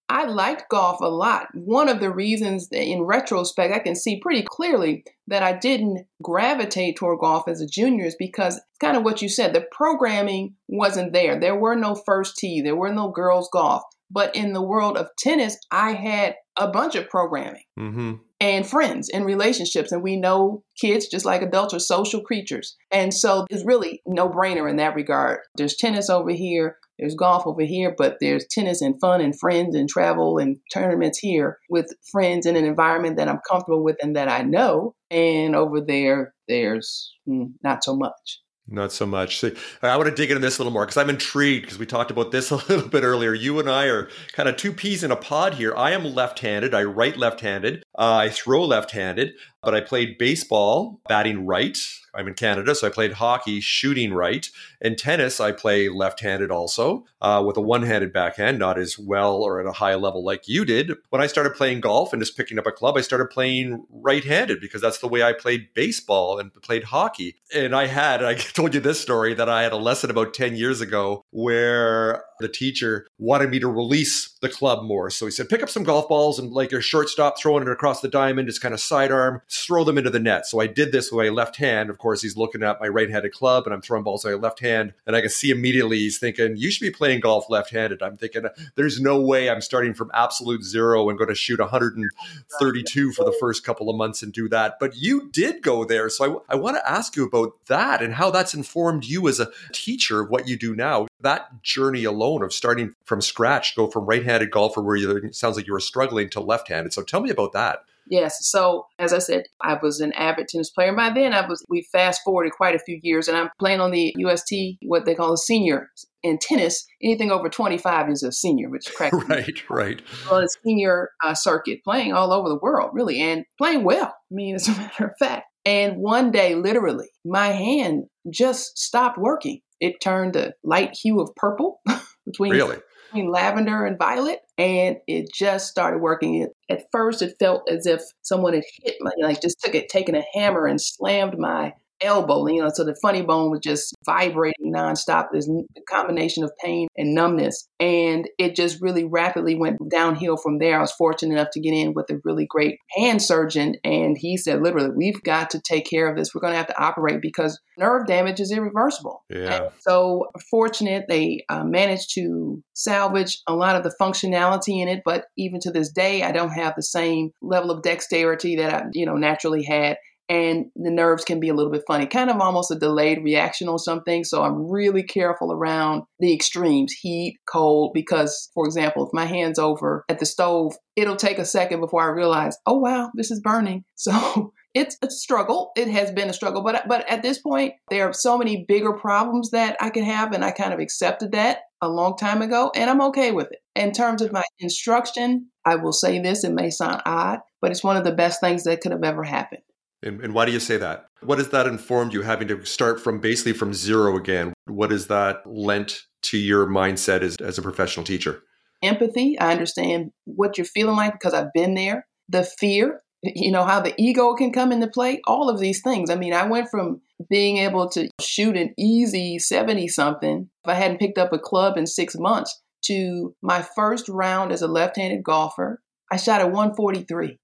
I 0.09 0.25
liked 0.25 0.69
golf 0.69 1.01
a 1.01 1.09
lot. 1.09 1.47
One 1.53 1.89
of 1.89 1.99
the 1.99 2.09
reasons 2.09 2.69
in 2.71 3.03
retrospect, 3.03 3.73
I 3.73 3.79
can 3.79 3.95
see 3.95 4.21
pretty 4.21 4.43
clearly 4.47 5.03
that 5.27 5.43
I 5.43 5.51
didn't 5.51 6.07
gravitate 6.23 6.95
toward 6.95 7.19
golf 7.19 7.49
as 7.49 7.59
a 7.59 7.67
junior 7.67 8.05
is 8.05 8.15
because 8.17 8.61
kind 8.79 8.95
of 8.95 9.03
what 9.03 9.21
you 9.21 9.27
said. 9.27 9.53
The 9.53 9.67
programming 9.69 10.55
wasn't 10.69 11.11
there. 11.11 11.37
There 11.37 11.57
were 11.57 11.75
no 11.75 11.93
first 11.93 12.37
tee, 12.37 12.61
there 12.61 12.75
were 12.75 12.93
no 12.93 13.09
girls' 13.09 13.49
golf. 13.51 13.83
But 14.09 14.35
in 14.35 14.53
the 14.53 14.61
world 14.61 14.97
of 14.97 15.09
tennis, 15.17 15.57
I 15.71 15.93
had 15.93 16.35
a 16.57 16.67
bunch 16.67 16.95
of 16.95 17.09
programming 17.09 17.63
mm-hmm. 17.77 18.13
and 18.39 18.67
friends 18.67 19.09
and 19.09 19.25
relationships. 19.25 19.91
And 19.91 20.01
we 20.01 20.15
know 20.15 20.63
kids, 20.79 21.07
just 21.07 21.25
like 21.25 21.41
adults, 21.41 21.73
are 21.73 21.79
social 21.79 22.21
creatures. 22.21 22.75
And 22.91 23.13
so 23.13 23.45
it's 23.49 23.65
really 23.65 24.01
no 24.05 24.29
brainer 24.29 24.69
in 24.69 24.77
that 24.77 24.95
regard. 24.95 25.39
There's 25.55 25.75
tennis 25.75 26.09
over 26.09 26.31
here, 26.31 26.77
there's 26.97 27.15
golf 27.15 27.45
over 27.45 27.61
here, 27.61 27.93
but 27.95 28.17
there's 28.19 28.47
tennis 28.49 28.81
and 28.81 28.99
fun 28.99 29.21
and 29.21 29.37
friends 29.37 29.75
and 29.75 29.87
travel 29.87 30.39
and 30.39 30.57
tournaments 30.73 31.19
here 31.19 31.59
with 31.69 31.93
friends 32.11 32.45
in 32.45 32.55
an 32.55 32.65
environment 32.65 33.17
that 33.17 33.27
I'm 33.27 33.39
comfortable 33.47 33.83
with 33.83 33.97
and 34.01 34.15
that 34.15 34.29
I 34.29 34.41
know. 34.41 34.95
And 35.11 35.55
over 35.55 35.79
there, 35.79 36.33
there's 36.47 37.13
mm, 37.27 37.51
not 37.63 37.83
so 37.83 37.95
much. 37.95 38.41
Not 38.69 38.91
so 38.91 39.05
much. 39.05 39.39
See, 39.39 39.55
I 39.81 39.95
want 39.95 40.09
to 40.09 40.15
dig 40.15 40.29
into 40.29 40.41
this 40.41 40.57
a 40.57 40.61
little 40.61 40.73
more 40.73 40.85
because 40.85 40.97
I'm 40.97 41.09
intrigued 41.09 41.63
because 41.63 41.79
we 41.79 41.85
talked 41.85 42.11
about 42.11 42.31
this 42.31 42.51
a 42.51 42.57
little 42.57 42.89
bit 42.89 43.03
earlier. 43.03 43.33
You 43.33 43.59
and 43.59 43.69
I 43.69 43.85
are 43.85 44.09
kind 44.33 44.49
of 44.49 44.57
two 44.57 44.73
peas 44.73 45.03
in 45.03 45.11
a 45.11 45.15
pod 45.15 45.53
here. 45.53 45.73
I 45.75 45.91
am 45.91 46.03
left 46.03 46.39
handed. 46.39 46.73
I 46.73 46.83
write 46.83 47.15
left 47.17 47.39
handed. 47.39 47.83
Uh, 47.97 48.17
I 48.17 48.29
throw 48.29 48.63
left 48.63 48.91
handed, 48.91 49.33
but 49.63 49.73
I 49.73 49.81
played 49.81 50.17
baseball 50.17 51.01
batting 51.09 51.45
right. 51.45 51.77
I'm 52.13 52.27
in 52.27 52.35
Canada, 52.35 52.73
so 52.73 52.87
I 52.87 52.89
played 52.89 53.13
hockey 53.13 53.59
shooting 53.59 54.13
right. 54.13 54.49
In 54.81 54.95
tennis, 54.95 55.39
I 55.39 55.51
play 55.51 55.89
left 55.89 56.19
handed 56.19 56.51
also 56.51 57.05
uh, 57.21 57.43
with 57.45 57.57
a 57.57 57.61
one 57.61 57.83
handed 57.83 58.13
backhand, 58.13 58.59
not 58.59 58.79
as 58.79 58.97
well 58.97 59.43
or 59.43 59.59
at 59.59 59.67
a 59.67 59.73
high 59.73 59.95
level 59.95 60.23
like 60.23 60.47
you 60.47 60.65
did. 60.65 60.93
When 61.09 61.21
I 61.21 61.27
started 61.27 61.53
playing 61.53 61.81
golf 61.81 62.13
and 62.13 62.21
just 62.21 62.37
picking 62.37 62.57
up 62.57 62.65
a 62.65 62.71
club, 62.71 62.97
I 62.97 63.01
started 63.01 63.29
playing 63.29 63.85
right 63.89 64.23
handed 64.23 64.61
because 64.61 64.81
that's 64.81 64.99
the 64.99 65.07
way 65.07 65.21
I 65.21 65.33
played 65.33 65.73
baseball 65.73 66.39
and 66.39 66.53
played 66.61 66.85
hockey. 66.85 67.35
And 67.53 67.75
I 67.75 67.87
had, 67.87 68.23
I 68.23 68.33
told 68.35 68.73
you 68.73 68.79
this 68.79 68.99
story 68.99 69.33
that 69.33 69.49
I 69.49 69.63
had 69.63 69.73
a 69.73 69.77
lesson 69.77 70.09
about 70.09 70.33
10 70.33 70.55
years 70.55 70.81
ago 70.81 71.23
where 71.31 72.23
the 72.39 72.49
teacher 72.49 73.07
wanted 73.17 73.49
me 73.49 73.59
to 73.59 73.67
release 73.67 74.37
the 74.41 74.49
club 74.49 74.83
more. 74.83 75.09
So 75.09 75.25
he 75.25 75.31
said, 75.31 75.49
pick 75.49 75.63
up 75.63 75.69
some 75.69 75.83
golf 75.83 76.07
balls 76.07 76.39
and 76.39 76.51
like 76.51 76.71
your 76.71 76.81
shortstop, 76.81 77.39
throwing 77.39 77.63
it 77.63 77.69
across 77.69 77.86
the 78.01 78.07
diamond, 78.07 78.47
just 78.47 78.61
kind 78.61 78.73
of 78.73 78.79
sidearm, 78.79 79.41
throw 79.49 79.83
them 79.83 79.97
into 79.97 80.09
the 80.09 80.19
net. 80.19 80.45
So 80.45 80.59
I 80.59 80.67
did 80.67 80.91
this 80.91 81.11
with 81.11 81.25
my 81.25 81.29
left 81.29 81.55
hand. 81.55 81.89
Of 81.89 81.97
course, 81.97 82.21
he's 82.21 82.37
looking 82.37 82.63
at 82.63 82.79
my 82.79 82.87
right 82.87 83.09
handed 83.09 83.33
club 83.33 83.65
and 83.65 83.73
I'm 83.73 83.81
throwing 83.81 84.03
balls 84.03 84.23
with 84.23 84.33
my 84.33 84.39
left 84.39 84.59
hand. 84.59 84.93
And 85.05 85.15
I 85.15 85.21
can 85.21 85.29
see 85.29 85.51
immediately 85.51 85.97
he's 85.97 86.19
thinking, 86.19 86.57
you 86.57 86.71
should 86.71 86.85
be 86.85 86.91
playing 86.91 87.21
golf 87.21 87.49
left 87.49 87.71
handed. 87.71 88.01
I'm 88.01 88.17
thinking, 88.17 88.43
there's 88.75 88.99
no 88.99 89.19
way 89.19 89.49
I'm 89.49 89.61
starting 89.61 89.93
from 89.93 90.11
absolute 90.13 90.63
zero 90.63 91.09
and 91.09 91.17
going 91.17 91.29
to 91.29 91.35
shoot 91.35 91.59
132 91.59 93.11
for 93.13 93.23
the 93.23 93.35
first 93.39 93.63
couple 93.63 93.89
of 93.89 93.95
months 93.95 94.21
and 94.21 94.31
do 94.31 94.49
that. 94.49 94.79
But 94.79 94.95
you 94.95 95.29
did 95.31 95.61
go 95.61 95.85
there. 95.85 96.09
So 96.09 96.43
I, 96.49 96.53
I 96.53 96.55
want 96.55 96.77
to 96.77 96.89
ask 96.89 97.15
you 97.15 97.25
about 97.25 97.53
that 97.67 98.01
and 98.01 98.13
how 98.13 98.31
that's 98.31 98.53
informed 98.53 99.05
you 99.05 99.27
as 99.27 99.39
a 99.39 99.51
teacher 99.71 100.21
of 100.21 100.29
what 100.29 100.47
you 100.47 100.57
do 100.57 100.75
now. 100.75 101.07
That 101.21 101.63
journey 101.63 102.03
alone 102.03 102.43
of 102.43 102.53
starting 102.53 102.93
from 103.05 103.21
scratch, 103.21 103.75
go 103.75 103.87
from 103.87 104.05
right 104.05 104.23
handed 104.23 104.51
golfer 104.51 104.81
where 104.81 104.95
you, 104.95 105.09
it 105.17 105.35
sounds 105.35 105.55
like 105.55 105.67
you 105.67 105.73
were 105.73 105.79
struggling 105.79 106.29
to 106.31 106.39
left 106.39 106.67
handed. 106.67 106.93
So 106.93 107.01
tell 107.01 107.21
me 107.21 107.29
about 107.29 107.53
that. 107.53 107.79
Yes. 108.09 108.47
So 108.47 108.85
as 108.99 109.13
I 109.13 109.19
said, 109.19 109.43
I 109.61 109.77
was 109.81 109.99
an 109.99 110.13
avid 110.13 110.47
tennis 110.47 110.69
player. 110.69 110.93
By 110.95 111.09
then, 111.09 111.33
I 111.33 111.45
was. 111.45 111.63
We 111.69 111.87
fast 111.91 112.21
forwarded 112.23 112.53
quite 112.53 112.75
a 112.75 112.79
few 112.79 112.99
years, 113.01 113.27
and 113.27 113.37
I'm 113.37 113.49
playing 113.59 113.81
on 113.81 113.91
the 113.91 114.13
USTA, 114.17 114.77
what 114.83 115.05
they 115.05 115.15
call 115.15 115.33
a 115.33 115.37
senior 115.37 115.89
in 116.23 116.37
tennis. 116.39 116.85
Anything 117.01 117.31
over 117.31 117.49
25 117.49 118.09
is 118.09 118.23
a 118.23 118.31
senior, 118.31 118.69
which 118.69 118.91
cracks 118.95 119.17
right, 119.27 119.69
right. 119.69 120.01
On 120.31 120.43
a 120.43 120.47
senior 120.63 121.09
uh, 121.23 121.33
circuit, 121.33 121.83
playing 121.83 122.13
all 122.13 122.31
over 122.31 122.49
the 122.49 122.59
world, 122.61 122.91
really, 122.93 123.19
and 123.21 123.45
playing 123.57 123.83
well. 123.83 124.15
I 124.31 124.33
mean, 124.33 124.55
as 124.55 124.67
a 124.67 124.71
matter 124.71 125.07
of 125.07 125.17
fact. 125.19 125.46
And 125.67 125.97
one 125.97 126.31
day, 126.31 126.55
literally, 126.55 127.09
my 127.25 127.47
hand 127.47 128.05
just 128.29 128.79
stopped 128.79 129.17
working. 129.17 129.59
It 129.81 129.99
turned 129.99 130.37
a 130.37 130.53
light 130.63 130.95
hue 130.95 131.19
of 131.19 131.35
purple 131.35 131.81
between 132.25 132.53
really 132.53 132.77
between 133.07 133.31
lavender 133.31 133.85
and 133.85 133.99
violet, 133.99 134.39
and 134.57 134.95
it 135.07 135.33
just 135.33 135.67
started 135.67 135.99
working. 135.99 136.47
At 136.69 136.85
first, 136.93 137.21
it 137.21 137.35
felt 137.37 137.69
as 137.69 137.85
if 137.85 138.01
someone 138.21 138.53
had 138.53 138.63
hit 138.81 138.95
my, 139.01 139.11
like 139.21 139.41
just 139.41 139.59
took 139.61 139.75
it, 139.75 139.89
taken 139.89 140.15
a 140.15 140.23
hammer 140.33 140.67
and 140.67 140.79
slammed 140.79 141.37
my 141.37 141.73
elbow, 142.01 142.47
you 142.47 142.61
know, 142.61 142.69
so 142.73 142.83
the 142.83 142.97
funny 143.01 143.21
bone 143.21 143.51
was 143.51 143.61
just 143.63 143.93
vibrating 144.05 144.73
nonstop. 144.73 145.27
This 145.31 145.49
combination 145.89 146.43
of 146.43 146.51
pain 146.63 146.87
and 146.97 147.13
numbness. 147.13 147.67
And 147.79 148.27
it 148.37 148.55
just 148.55 148.81
really 148.81 149.03
rapidly 149.03 149.55
went 149.55 149.77
downhill 149.89 150.37
from 150.37 150.59
there. 150.59 150.77
I 150.77 150.81
was 150.81 150.91
fortunate 150.91 151.33
enough 151.33 151.49
to 151.53 151.61
get 151.61 151.73
in 151.73 151.93
with 151.93 152.09
a 152.09 152.19
really 152.23 152.45
great 152.47 152.79
hand 152.95 153.21
surgeon. 153.21 153.75
And 153.83 154.17
he 154.17 154.37
said, 154.37 154.61
literally, 154.61 154.91
we've 154.95 155.21
got 155.23 155.49
to 155.51 155.61
take 155.61 155.89
care 155.89 156.09
of 156.09 156.17
this. 156.17 156.33
We're 156.33 156.41
going 156.41 156.53
to 156.53 156.57
have 156.57 156.67
to 156.67 156.81
operate 156.81 157.21
because 157.21 157.59
nerve 157.77 158.07
damage 158.07 158.39
is 158.39 158.51
irreversible. 158.51 159.23
Yeah. 159.29 159.63
And 159.63 159.71
so 159.79 160.25
fortunate, 160.49 161.05
they 161.07 161.45
uh, 161.49 161.63
managed 161.63 162.13
to 162.15 162.61
salvage 162.73 163.41
a 163.47 163.53
lot 163.53 163.75
of 163.75 163.83
the 163.83 163.95
functionality 163.99 164.81
in 164.81 164.87
it. 164.87 165.01
But 165.05 165.25
even 165.37 165.59
to 165.61 165.71
this 165.71 165.91
day, 165.91 166.23
I 166.23 166.31
don't 166.31 166.51
have 166.51 166.73
the 166.75 166.83
same 166.83 167.31
level 167.41 167.71
of 167.71 167.83
dexterity 167.83 168.55
that 168.57 168.73
I, 168.73 168.83
you 168.93 169.05
know, 169.05 169.15
naturally 169.15 169.63
had 169.63 169.97
and 170.29 170.65
the 170.75 170.91
nerves 170.91 171.23
can 171.23 171.39
be 171.39 171.49
a 171.49 171.53
little 171.53 171.71
bit 171.71 171.83
funny, 171.87 172.05
kind 172.05 172.29
of 172.29 172.39
almost 172.39 172.71
a 172.71 172.75
delayed 172.75 173.23
reaction 173.23 173.69
on 173.69 173.79
something. 173.79 174.23
So 174.23 174.43
I'm 174.43 174.69
really 174.69 175.03
careful 175.03 175.51
around 175.51 176.03
the 176.19 176.33
extremes, 176.33 176.93
heat, 176.93 177.37
cold, 177.49 177.91
because, 177.93 178.49
for 178.53 178.65
example, 178.65 179.05
if 179.05 179.13
my 179.13 179.25
hand's 179.25 179.59
over 179.59 180.03
at 180.09 180.19
the 180.19 180.25
stove, 180.25 180.75
it'll 180.95 181.15
take 181.15 181.39
a 181.39 181.45
second 181.45 181.79
before 181.79 182.03
I 182.03 182.07
realize, 182.07 182.57
oh, 182.65 182.77
wow, 182.77 183.11
this 183.15 183.31
is 183.31 183.41
burning. 183.41 183.83
So 183.95 184.53
It's 184.77 184.95
a 185.01 185.09
struggle. 185.09 185.71
It 185.75 185.87
has 185.87 186.11
been 186.11 186.29
a 186.29 186.33
struggle, 186.33 186.61
but 186.61 186.87
but 186.87 187.09
at 187.09 187.23
this 187.23 187.39
point, 187.39 187.73
there 187.89 188.07
are 188.07 188.13
so 188.13 188.37
many 188.37 188.63
bigger 188.67 188.93
problems 188.93 189.49
that 189.49 189.75
I 189.81 189.89
can 189.89 190.03
have, 190.03 190.33
and 190.33 190.45
I 190.45 190.51
kind 190.51 190.71
of 190.71 190.79
accepted 190.79 191.31
that 191.31 191.61
a 191.81 191.89
long 191.89 192.15
time 192.15 192.43
ago, 192.43 192.71
and 192.75 192.87
I'm 192.87 193.01
okay 193.05 193.31
with 193.31 193.51
it. 193.51 193.57
In 193.75 193.91
terms 193.91 194.21
of 194.21 194.31
my 194.31 194.43
instruction, 194.59 195.47
I 195.65 195.77
will 195.77 195.93
say 195.93 196.19
this: 196.19 196.43
it 196.43 196.51
may 196.51 196.69
sound 196.69 197.01
odd, 197.07 197.39
but 197.59 197.71
it's 197.71 197.83
one 197.83 197.97
of 197.97 198.03
the 198.03 198.11
best 198.11 198.39
things 198.39 198.65
that 198.65 198.81
could 198.81 198.91
have 198.91 199.03
ever 199.03 199.23
happened. 199.23 199.63
And, 200.03 200.21
and 200.21 200.33
why 200.33 200.45
do 200.45 200.51
you 200.51 200.59
say 200.59 200.77
that? 200.77 201.07
What 201.21 201.39
has 201.39 201.49
that 201.49 201.67
informed 201.67 202.13
you 202.13 202.21
having 202.21 202.47
to 202.49 202.63
start 202.65 203.01
from 203.01 203.19
basically 203.19 203.53
from 203.53 203.73
zero 203.73 204.15
again? 204.15 204.53
What 204.65 204.91
has 204.91 205.07
that 205.07 205.41
lent 205.45 206.03
to 206.23 206.37
your 206.37 206.67
mindset 206.67 207.21
as, 207.21 207.35
as 207.37 207.57
a 207.57 207.61
professional 207.61 208.05
teacher? 208.05 208.43
Empathy. 208.83 209.39
I 209.39 209.51
understand 209.51 210.11
what 210.25 210.57
you're 210.57 210.65
feeling 210.65 210.95
like 210.95 211.13
because 211.13 211.33
I've 211.33 211.53
been 211.53 211.73
there. 211.73 212.05
The 212.29 212.43
fear, 212.43 213.01
you 213.23 213.51
know, 213.51 213.63
how 213.63 213.79
the 213.79 213.95
ego 213.97 214.35
can 214.35 214.51
come 214.51 214.71
into 214.71 214.87
play, 214.87 215.21
all 215.25 215.49
of 215.49 215.59
these 215.59 215.81
things. 215.81 216.11
I 216.11 216.15
mean, 216.15 216.33
I 216.33 216.45
went 216.45 216.69
from 216.69 217.01
being 217.29 217.57
able 217.57 217.89
to 217.89 218.09
shoot 218.21 218.55
an 218.55 218.73
easy 218.77 219.39
70 219.39 219.87
something 219.87 220.49
if 220.63 220.69
I 220.69 220.75
hadn't 220.75 220.99
picked 220.99 221.17
up 221.17 221.33
a 221.33 221.39
club 221.39 221.77
in 221.77 221.87
six 221.87 222.15
months 222.15 222.61
to 222.83 223.35
my 223.41 223.65
first 223.75 224.07
round 224.07 224.51
as 224.51 224.61
a 224.61 224.67
left 224.67 224.97
handed 224.97 225.23
golfer. 225.23 225.81
I 226.11 226.17
shot 226.17 226.41
a 226.41 226.45
143. 226.45 227.37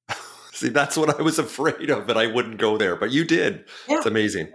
See, 0.54 0.70
that's 0.70 0.96
what 0.96 1.20
I 1.20 1.22
was 1.22 1.40
afraid 1.40 1.90
of, 1.90 2.08
and 2.08 2.18
I 2.18 2.28
wouldn't 2.28 2.58
go 2.58 2.78
there. 2.78 2.96
But 2.96 3.12
you 3.12 3.26
did. 3.26 3.66
Yeah. 3.88 3.98
It's 3.98 4.06
amazing 4.06 4.54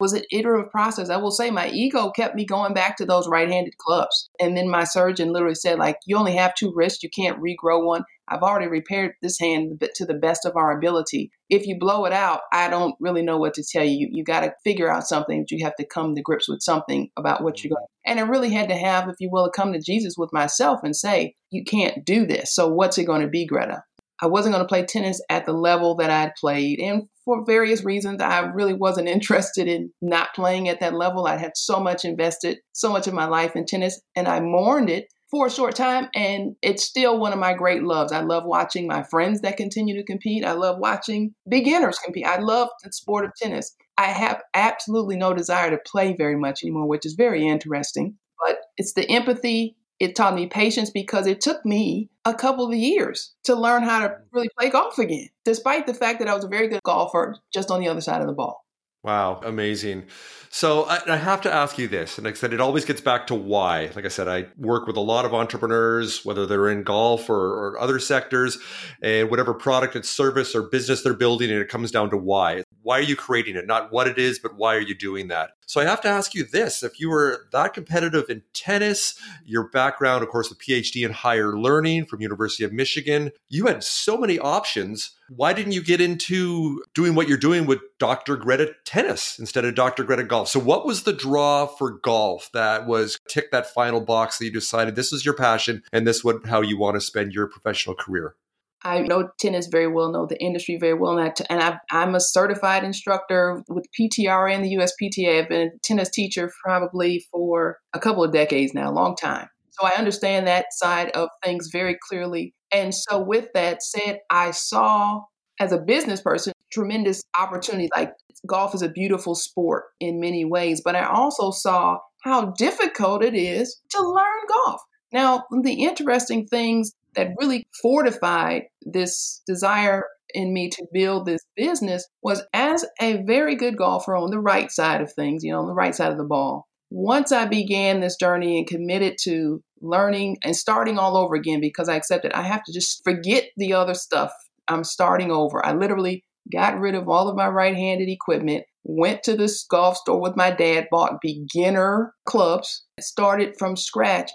was 0.00 0.14
an 0.14 0.22
iterative 0.32 0.72
process. 0.72 1.10
I 1.10 1.18
will 1.18 1.30
say 1.30 1.50
my 1.50 1.68
ego 1.68 2.10
kept 2.10 2.34
me 2.34 2.46
going 2.46 2.72
back 2.72 2.96
to 2.96 3.04
those 3.04 3.28
right-handed 3.28 3.76
clubs. 3.76 4.30
And 4.40 4.56
then 4.56 4.68
my 4.68 4.84
surgeon 4.84 5.32
literally 5.32 5.54
said, 5.54 5.78
like, 5.78 5.98
you 6.06 6.16
only 6.16 6.34
have 6.36 6.54
two 6.54 6.72
wrists, 6.74 7.02
you 7.02 7.10
can't 7.10 7.38
regrow 7.38 7.84
one. 7.84 8.04
I've 8.26 8.42
already 8.42 8.68
repaired 8.68 9.12
this 9.20 9.38
hand 9.38 9.82
to 9.96 10.06
the 10.06 10.14
best 10.14 10.46
of 10.46 10.56
our 10.56 10.76
ability. 10.76 11.32
If 11.48 11.66
you 11.66 11.78
blow 11.78 12.04
it 12.04 12.12
out, 12.12 12.40
I 12.52 12.70
don't 12.70 12.94
really 13.00 13.22
know 13.22 13.38
what 13.38 13.54
to 13.54 13.64
tell 13.64 13.84
you. 13.84 13.90
You, 13.90 14.08
you 14.12 14.24
got 14.24 14.40
to 14.40 14.54
figure 14.62 14.90
out 14.90 15.06
something. 15.06 15.44
You 15.50 15.64
have 15.64 15.74
to 15.76 15.86
come 15.86 16.14
to 16.14 16.22
grips 16.22 16.48
with 16.48 16.62
something 16.62 17.10
about 17.18 17.42
what 17.42 17.62
you're 17.62 17.70
going. 17.70 17.84
Mm-hmm. 17.84 18.10
And 18.10 18.20
I 18.20 18.30
really 18.30 18.50
had 18.50 18.68
to 18.68 18.76
have, 18.76 19.08
if 19.08 19.16
you 19.18 19.30
will, 19.30 19.50
come 19.50 19.72
to 19.72 19.80
Jesus 19.80 20.14
with 20.16 20.30
myself 20.32 20.80
and 20.84 20.94
say, 20.94 21.34
you 21.50 21.64
can't 21.64 22.06
do 22.06 22.24
this. 22.24 22.54
So 22.54 22.68
what's 22.68 22.98
it 22.98 23.04
going 23.04 23.22
to 23.22 23.28
be, 23.28 23.46
Greta? 23.46 23.82
I 24.22 24.26
wasn't 24.26 24.54
going 24.54 24.64
to 24.64 24.68
play 24.68 24.84
tennis 24.84 25.20
at 25.30 25.46
the 25.46 25.52
level 25.52 25.94
that 25.96 26.10
I'd 26.10 26.34
played. 26.34 26.78
And 26.80 27.08
for 27.24 27.44
various 27.44 27.84
reasons, 27.84 28.20
I 28.20 28.40
really 28.40 28.74
wasn't 28.74 29.08
interested 29.16 29.68
in 29.68 29.92
not 30.00 30.34
playing 30.34 30.68
at 30.68 30.80
that 30.80 30.94
level. 30.94 31.26
I 31.26 31.36
had 31.36 31.56
so 31.56 31.80
much 31.80 32.04
invested, 32.04 32.58
so 32.72 32.92
much 32.92 33.06
of 33.06 33.14
my 33.14 33.26
life 33.26 33.56
in 33.56 33.66
tennis, 33.66 34.00
and 34.16 34.28
I 34.28 34.40
mourned 34.40 34.90
it 34.90 35.06
for 35.30 35.46
a 35.46 35.50
short 35.50 35.76
time. 35.76 36.08
And 36.14 36.56
it's 36.60 36.82
still 36.82 37.18
one 37.18 37.32
of 37.32 37.38
my 37.38 37.54
great 37.54 37.84
loves. 37.84 38.12
I 38.12 38.20
love 38.20 38.44
watching 38.44 38.86
my 38.86 39.04
friends 39.04 39.40
that 39.42 39.56
continue 39.56 39.94
to 39.96 40.04
compete. 40.04 40.44
I 40.44 40.52
love 40.52 40.78
watching 40.78 41.34
beginners 41.48 41.98
compete. 41.98 42.26
I 42.26 42.40
love 42.40 42.68
the 42.82 42.92
sport 42.92 43.24
of 43.24 43.32
tennis. 43.36 43.74
I 43.96 44.06
have 44.06 44.42
absolutely 44.54 45.16
no 45.16 45.34
desire 45.34 45.70
to 45.70 45.78
play 45.86 46.14
very 46.16 46.36
much 46.36 46.64
anymore, 46.64 46.88
which 46.88 47.06
is 47.06 47.14
very 47.14 47.46
interesting. 47.46 48.16
But 48.44 48.56
it's 48.76 48.94
the 48.94 49.08
empathy 49.10 49.76
it 50.00 50.16
taught 50.16 50.34
me 50.34 50.46
patience 50.46 50.90
because 50.90 51.26
it 51.26 51.40
took 51.40 51.64
me 51.64 52.08
a 52.24 52.34
couple 52.34 52.66
of 52.66 52.74
years 52.74 53.34
to 53.44 53.54
learn 53.54 53.82
how 53.82 54.00
to 54.00 54.16
really 54.32 54.48
play 54.58 54.70
golf 54.70 54.98
again, 54.98 55.28
despite 55.44 55.86
the 55.86 55.94
fact 55.94 56.18
that 56.18 56.28
I 56.28 56.34
was 56.34 56.44
a 56.44 56.48
very 56.48 56.68
good 56.68 56.82
golfer 56.82 57.36
just 57.52 57.70
on 57.70 57.80
the 57.80 57.88
other 57.88 58.00
side 58.00 58.22
of 58.22 58.26
the 58.26 58.32
ball. 58.32 58.64
Wow, 59.02 59.40
amazing. 59.44 60.06
So 60.52 60.82
I, 60.86 61.00
I, 61.06 61.16
have 61.16 61.42
to 61.42 61.54
ask 61.54 61.78
you 61.78 61.86
this, 61.86 62.18
and 62.18 62.24
like 62.24 62.34
I 62.34 62.36
said, 62.36 62.52
it 62.52 62.60
always 62.60 62.84
gets 62.84 63.00
back 63.00 63.28
to 63.28 63.36
why. 63.36 63.92
Like 63.94 64.04
I 64.04 64.08
said, 64.08 64.26
I 64.26 64.46
work 64.58 64.88
with 64.88 64.96
a 64.96 65.00
lot 65.00 65.24
of 65.24 65.32
entrepreneurs, 65.32 66.24
whether 66.24 66.44
they're 66.44 66.68
in 66.68 66.82
golf 66.82 67.30
or, 67.30 67.36
or 67.36 67.80
other 67.80 68.00
sectors, 68.00 68.58
and 69.00 69.30
whatever 69.30 69.54
product 69.54 69.94
and 69.94 70.04
service 70.04 70.52
or 70.56 70.62
business 70.62 71.04
they're 71.04 71.14
building, 71.14 71.52
and 71.52 71.60
it 71.60 71.68
comes 71.68 71.92
down 71.92 72.10
to 72.10 72.16
why. 72.16 72.64
Why 72.82 72.98
are 72.98 73.02
you 73.02 73.14
creating 73.14 73.54
it? 73.54 73.68
Not 73.68 73.92
what 73.92 74.08
it 74.08 74.18
is, 74.18 74.40
but 74.40 74.56
why 74.56 74.74
are 74.74 74.80
you 74.80 74.96
doing 74.96 75.28
that? 75.28 75.50
So 75.66 75.80
I 75.80 75.84
have 75.84 76.00
to 76.00 76.08
ask 76.08 76.34
you 76.34 76.44
this: 76.44 76.82
If 76.82 76.98
you 76.98 77.10
were 77.10 77.46
that 77.52 77.72
competitive 77.72 78.28
in 78.28 78.42
tennis, 78.52 79.16
your 79.44 79.68
background, 79.68 80.24
of 80.24 80.30
course, 80.30 80.50
a 80.50 80.56
PhD 80.56 81.06
in 81.06 81.12
higher 81.12 81.56
learning 81.56 82.06
from 82.06 82.22
University 82.22 82.64
of 82.64 82.72
Michigan, 82.72 83.30
you 83.48 83.66
had 83.66 83.84
so 83.84 84.16
many 84.16 84.36
options 84.40 85.12
why 85.36 85.52
didn't 85.52 85.72
you 85.72 85.82
get 85.82 86.00
into 86.00 86.82
doing 86.92 87.14
what 87.14 87.28
you're 87.28 87.38
doing 87.38 87.66
with 87.66 87.78
Dr. 87.98 88.36
Greta 88.36 88.74
Tennis 88.84 89.38
instead 89.38 89.64
of 89.64 89.76
Dr. 89.76 90.02
Greta 90.02 90.24
Golf? 90.24 90.39
So, 90.44 90.60
what 90.60 90.86
was 90.86 91.04
the 91.04 91.12
draw 91.12 91.66
for 91.66 91.98
golf 92.02 92.50
that 92.52 92.86
was 92.86 93.18
tick 93.28 93.50
that 93.52 93.68
final 93.72 94.00
box 94.00 94.38
that 94.38 94.46
you 94.46 94.52
decided 94.52 94.96
this 94.96 95.12
is 95.12 95.24
your 95.24 95.34
passion 95.34 95.82
and 95.92 96.06
this 96.06 96.24
is 96.24 96.34
how 96.46 96.60
you 96.60 96.78
want 96.78 96.96
to 96.96 97.00
spend 97.00 97.32
your 97.32 97.46
professional 97.46 97.94
career? 97.94 98.34
I 98.82 99.00
know 99.00 99.28
tennis 99.38 99.66
very 99.66 99.88
well, 99.88 100.10
know 100.10 100.26
the 100.26 100.42
industry 100.42 100.78
very 100.78 100.94
well, 100.94 101.18
and, 101.18 101.34
I, 101.50 101.78
am 101.90 102.14
a 102.14 102.20
certified 102.20 102.82
instructor 102.82 103.62
with 103.68 103.86
PTRA 103.98 104.54
and 104.54 104.64
the 104.64 104.74
USPTA. 104.76 105.42
I've 105.42 105.48
been 105.50 105.68
a 105.68 105.78
tennis 105.82 106.08
teacher 106.08 106.50
probably 106.64 107.24
for 107.30 107.78
a 107.92 107.98
couple 107.98 108.24
of 108.24 108.32
decades 108.32 108.72
now, 108.72 108.90
a 108.90 108.94
long 108.94 109.16
time. 109.16 109.48
So 109.72 109.86
I 109.86 109.98
understand 109.98 110.46
that 110.46 110.72
side 110.72 111.10
of 111.10 111.28
things 111.44 111.68
very 111.70 111.98
clearly. 112.08 112.54
And 112.72 112.94
so, 112.94 113.20
with 113.20 113.48
that 113.54 113.82
said, 113.82 114.20
I 114.30 114.52
saw 114.52 115.22
as 115.58 115.72
a 115.72 115.78
business 115.78 116.22
person 116.22 116.54
tremendous 116.72 117.22
opportunity. 117.38 117.88
Like 117.94 118.12
golf 118.46 118.74
is 118.74 118.82
a 118.82 118.88
beautiful 118.88 119.34
sport 119.34 119.84
in 120.00 120.20
many 120.20 120.44
ways, 120.44 120.80
but 120.84 120.96
I 120.96 121.04
also 121.04 121.50
saw 121.50 121.98
how 122.22 122.52
difficult 122.56 123.24
it 123.24 123.34
is 123.34 123.80
to 123.90 124.02
learn 124.02 124.46
golf. 124.48 124.80
Now, 125.12 125.44
the 125.62 125.84
interesting 125.84 126.46
things 126.46 126.92
that 127.16 127.32
really 127.38 127.64
fortified 127.82 128.62
this 128.82 129.42
desire 129.46 130.04
in 130.32 130.52
me 130.52 130.68
to 130.70 130.86
build 130.92 131.26
this 131.26 131.40
business 131.56 132.06
was 132.22 132.42
as 132.52 132.84
a 133.00 133.22
very 133.24 133.56
good 133.56 133.76
golfer 133.76 134.14
on 134.14 134.30
the 134.30 134.38
right 134.38 134.70
side 134.70 135.00
of 135.00 135.12
things, 135.12 135.42
you 135.42 135.52
know, 135.52 135.60
on 135.60 135.66
the 135.66 135.74
right 135.74 135.94
side 135.94 136.12
of 136.12 136.18
the 136.18 136.24
ball. 136.24 136.66
Once 136.90 137.32
I 137.32 137.46
began 137.46 138.00
this 138.00 138.16
journey 138.16 138.58
and 138.58 138.66
committed 138.66 139.16
to 139.22 139.62
learning 139.80 140.36
and 140.44 140.54
starting 140.54 140.98
all 140.98 141.16
over 141.16 141.34
again 141.34 141.60
because 141.60 141.88
I 141.88 141.96
accepted 141.96 142.32
I 142.32 142.42
have 142.42 142.62
to 142.64 142.72
just 142.72 143.02
forget 143.04 143.44
the 143.56 143.72
other 143.72 143.94
stuff. 143.94 144.32
I'm 144.68 144.84
starting 144.84 145.30
over. 145.30 145.64
I 145.64 145.72
literally 145.72 146.24
got 146.50 146.78
rid 146.78 146.94
of 146.94 147.08
all 147.08 147.28
of 147.28 147.36
my 147.36 147.48
right 147.48 147.74
handed 147.74 148.08
equipment, 148.08 148.64
went 148.84 149.22
to 149.24 149.36
this 149.36 149.64
golf 149.64 149.96
store 149.96 150.20
with 150.20 150.36
my 150.36 150.50
dad, 150.50 150.88
bought 150.90 151.20
beginner 151.20 152.14
clubs, 152.26 152.84
started 152.98 153.56
from 153.58 153.76
scratch. 153.76 154.30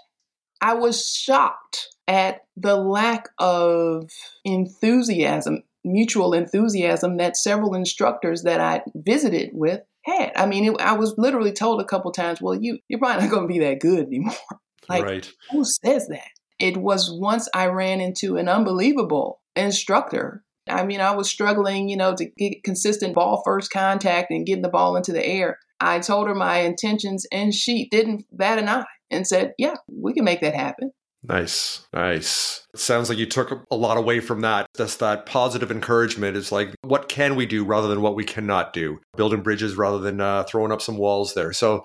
I 0.60 0.74
was 0.74 1.06
shocked 1.06 1.88
at 2.08 2.40
the 2.56 2.76
lack 2.76 3.28
of 3.38 4.10
enthusiasm, 4.44 5.62
mutual 5.84 6.32
enthusiasm 6.32 7.16
that 7.18 7.36
several 7.36 7.74
instructors 7.74 8.42
that 8.42 8.60
I 8.60 8.82
visited 8.94 9.50
with 9.52 9.80
had. 10.04 10.32
I 10.36 10.46
mean, 10.46 10.64
it, 10.72 10.80
I 10.80 10.94
was 10.94 11.14
literally 11.18 11.52
told 11.52 11.80
a 11.80 11.84
couple 11.84 12.12
times, 12.12 12.40
"Well, 12.40 12.54
you 12.54 12.78
you're 12.88 12.98
probably 12.98 13.22
not 13.22 13.30
going 13.30 13.48
to 13.48 13.52
be 13.52 13.60
that 13.60 13.80
good 13.80 14.06
anymore." 14.06 14.34
Like, 14.88 15.02
right. 15.02 15.32
who 15.50 15.64
says 15.64 16.06
that? 16.10 16.28
It 16.60 16.76
was 16.76 17.10
once 17.12 17.48
I 17.52 17.66
ran 17.66 18.00
into 18.00 18.36
an 18.36 18.48
unbelievable 18.48 19.40
instructor. 19.56 20.44
I 20.68 20.84
mean, 20.84 21.00
I 21.00 21.14
was 21.14 21.28
struggling, 21.28 21.88
you 21.88 21.96
know, 21.96 22.14
to 22.14 22.24
get 22.24 22.64
consistent 22.64 23.14
ball 23.14 23.42
first 23.44 23.70
contact 23.70 24.30
and 24.30 24.46
getting 24.46 24.62
the 24.62 24.68
ball 24.68 24.96
into 24.96 25.12
the 25.12 25.24
air. 25.24 25.58
I 25.80 26.00
told 26.00 26.28
her 26.28 26.34
my 26.34 26.58
intentions, 26.58 27.26
and 27.30 27.54
she 27.54 27.88
didn't 27.90 28.24
bat 28.32 28.58
an 28.58 28.68
eye 28.68 28.84
and 29.10 29.26
said, 29.26 29.54
Yeah, 29.58 29.76
we 29.88 30.12
can 30.14 30.24
make 30.24 30.40
that 30.40 30.54
happen. 30.54 30.92
Nice. 31.28 31.86
Nice. 31.92 32.66
It 32.72 32.80
sounds 32.80 33.08
like 33.08 33.18
you 33.18 33.26
took 33.26 33.66
a 33.70 33.76
lot 33.76 33.96
away 33.96 34.20
from 34.20 34.42
that. 34.42 34.68
Just 34.76 35.00
that 35.00 35.26
positive 35.26 35.70
encouragement 35.70 36.36
is 36.36 36.52
like, 36.52 36.74
what 36.82 37.08
can 37.08 37.34
we 37.34 37.46
do 37.46 37.64
rather 37.64 37.88
than 37.88 38.00
what 38.00 38.14
we 38.14 38.24
cannot 38.24 38.72
do? 38.72 39.00
Building 39.16 39.42
bridges 39.42 39.76
rather 39.76 39.98
than 39.98 40.20
uh, 40.20 40.44
throwing 40.44 40.70
up 40.70 40.80
some 40.80 40.98
walls 40.98 41.34
there. 41.34 41.52
So, 41.52 41.84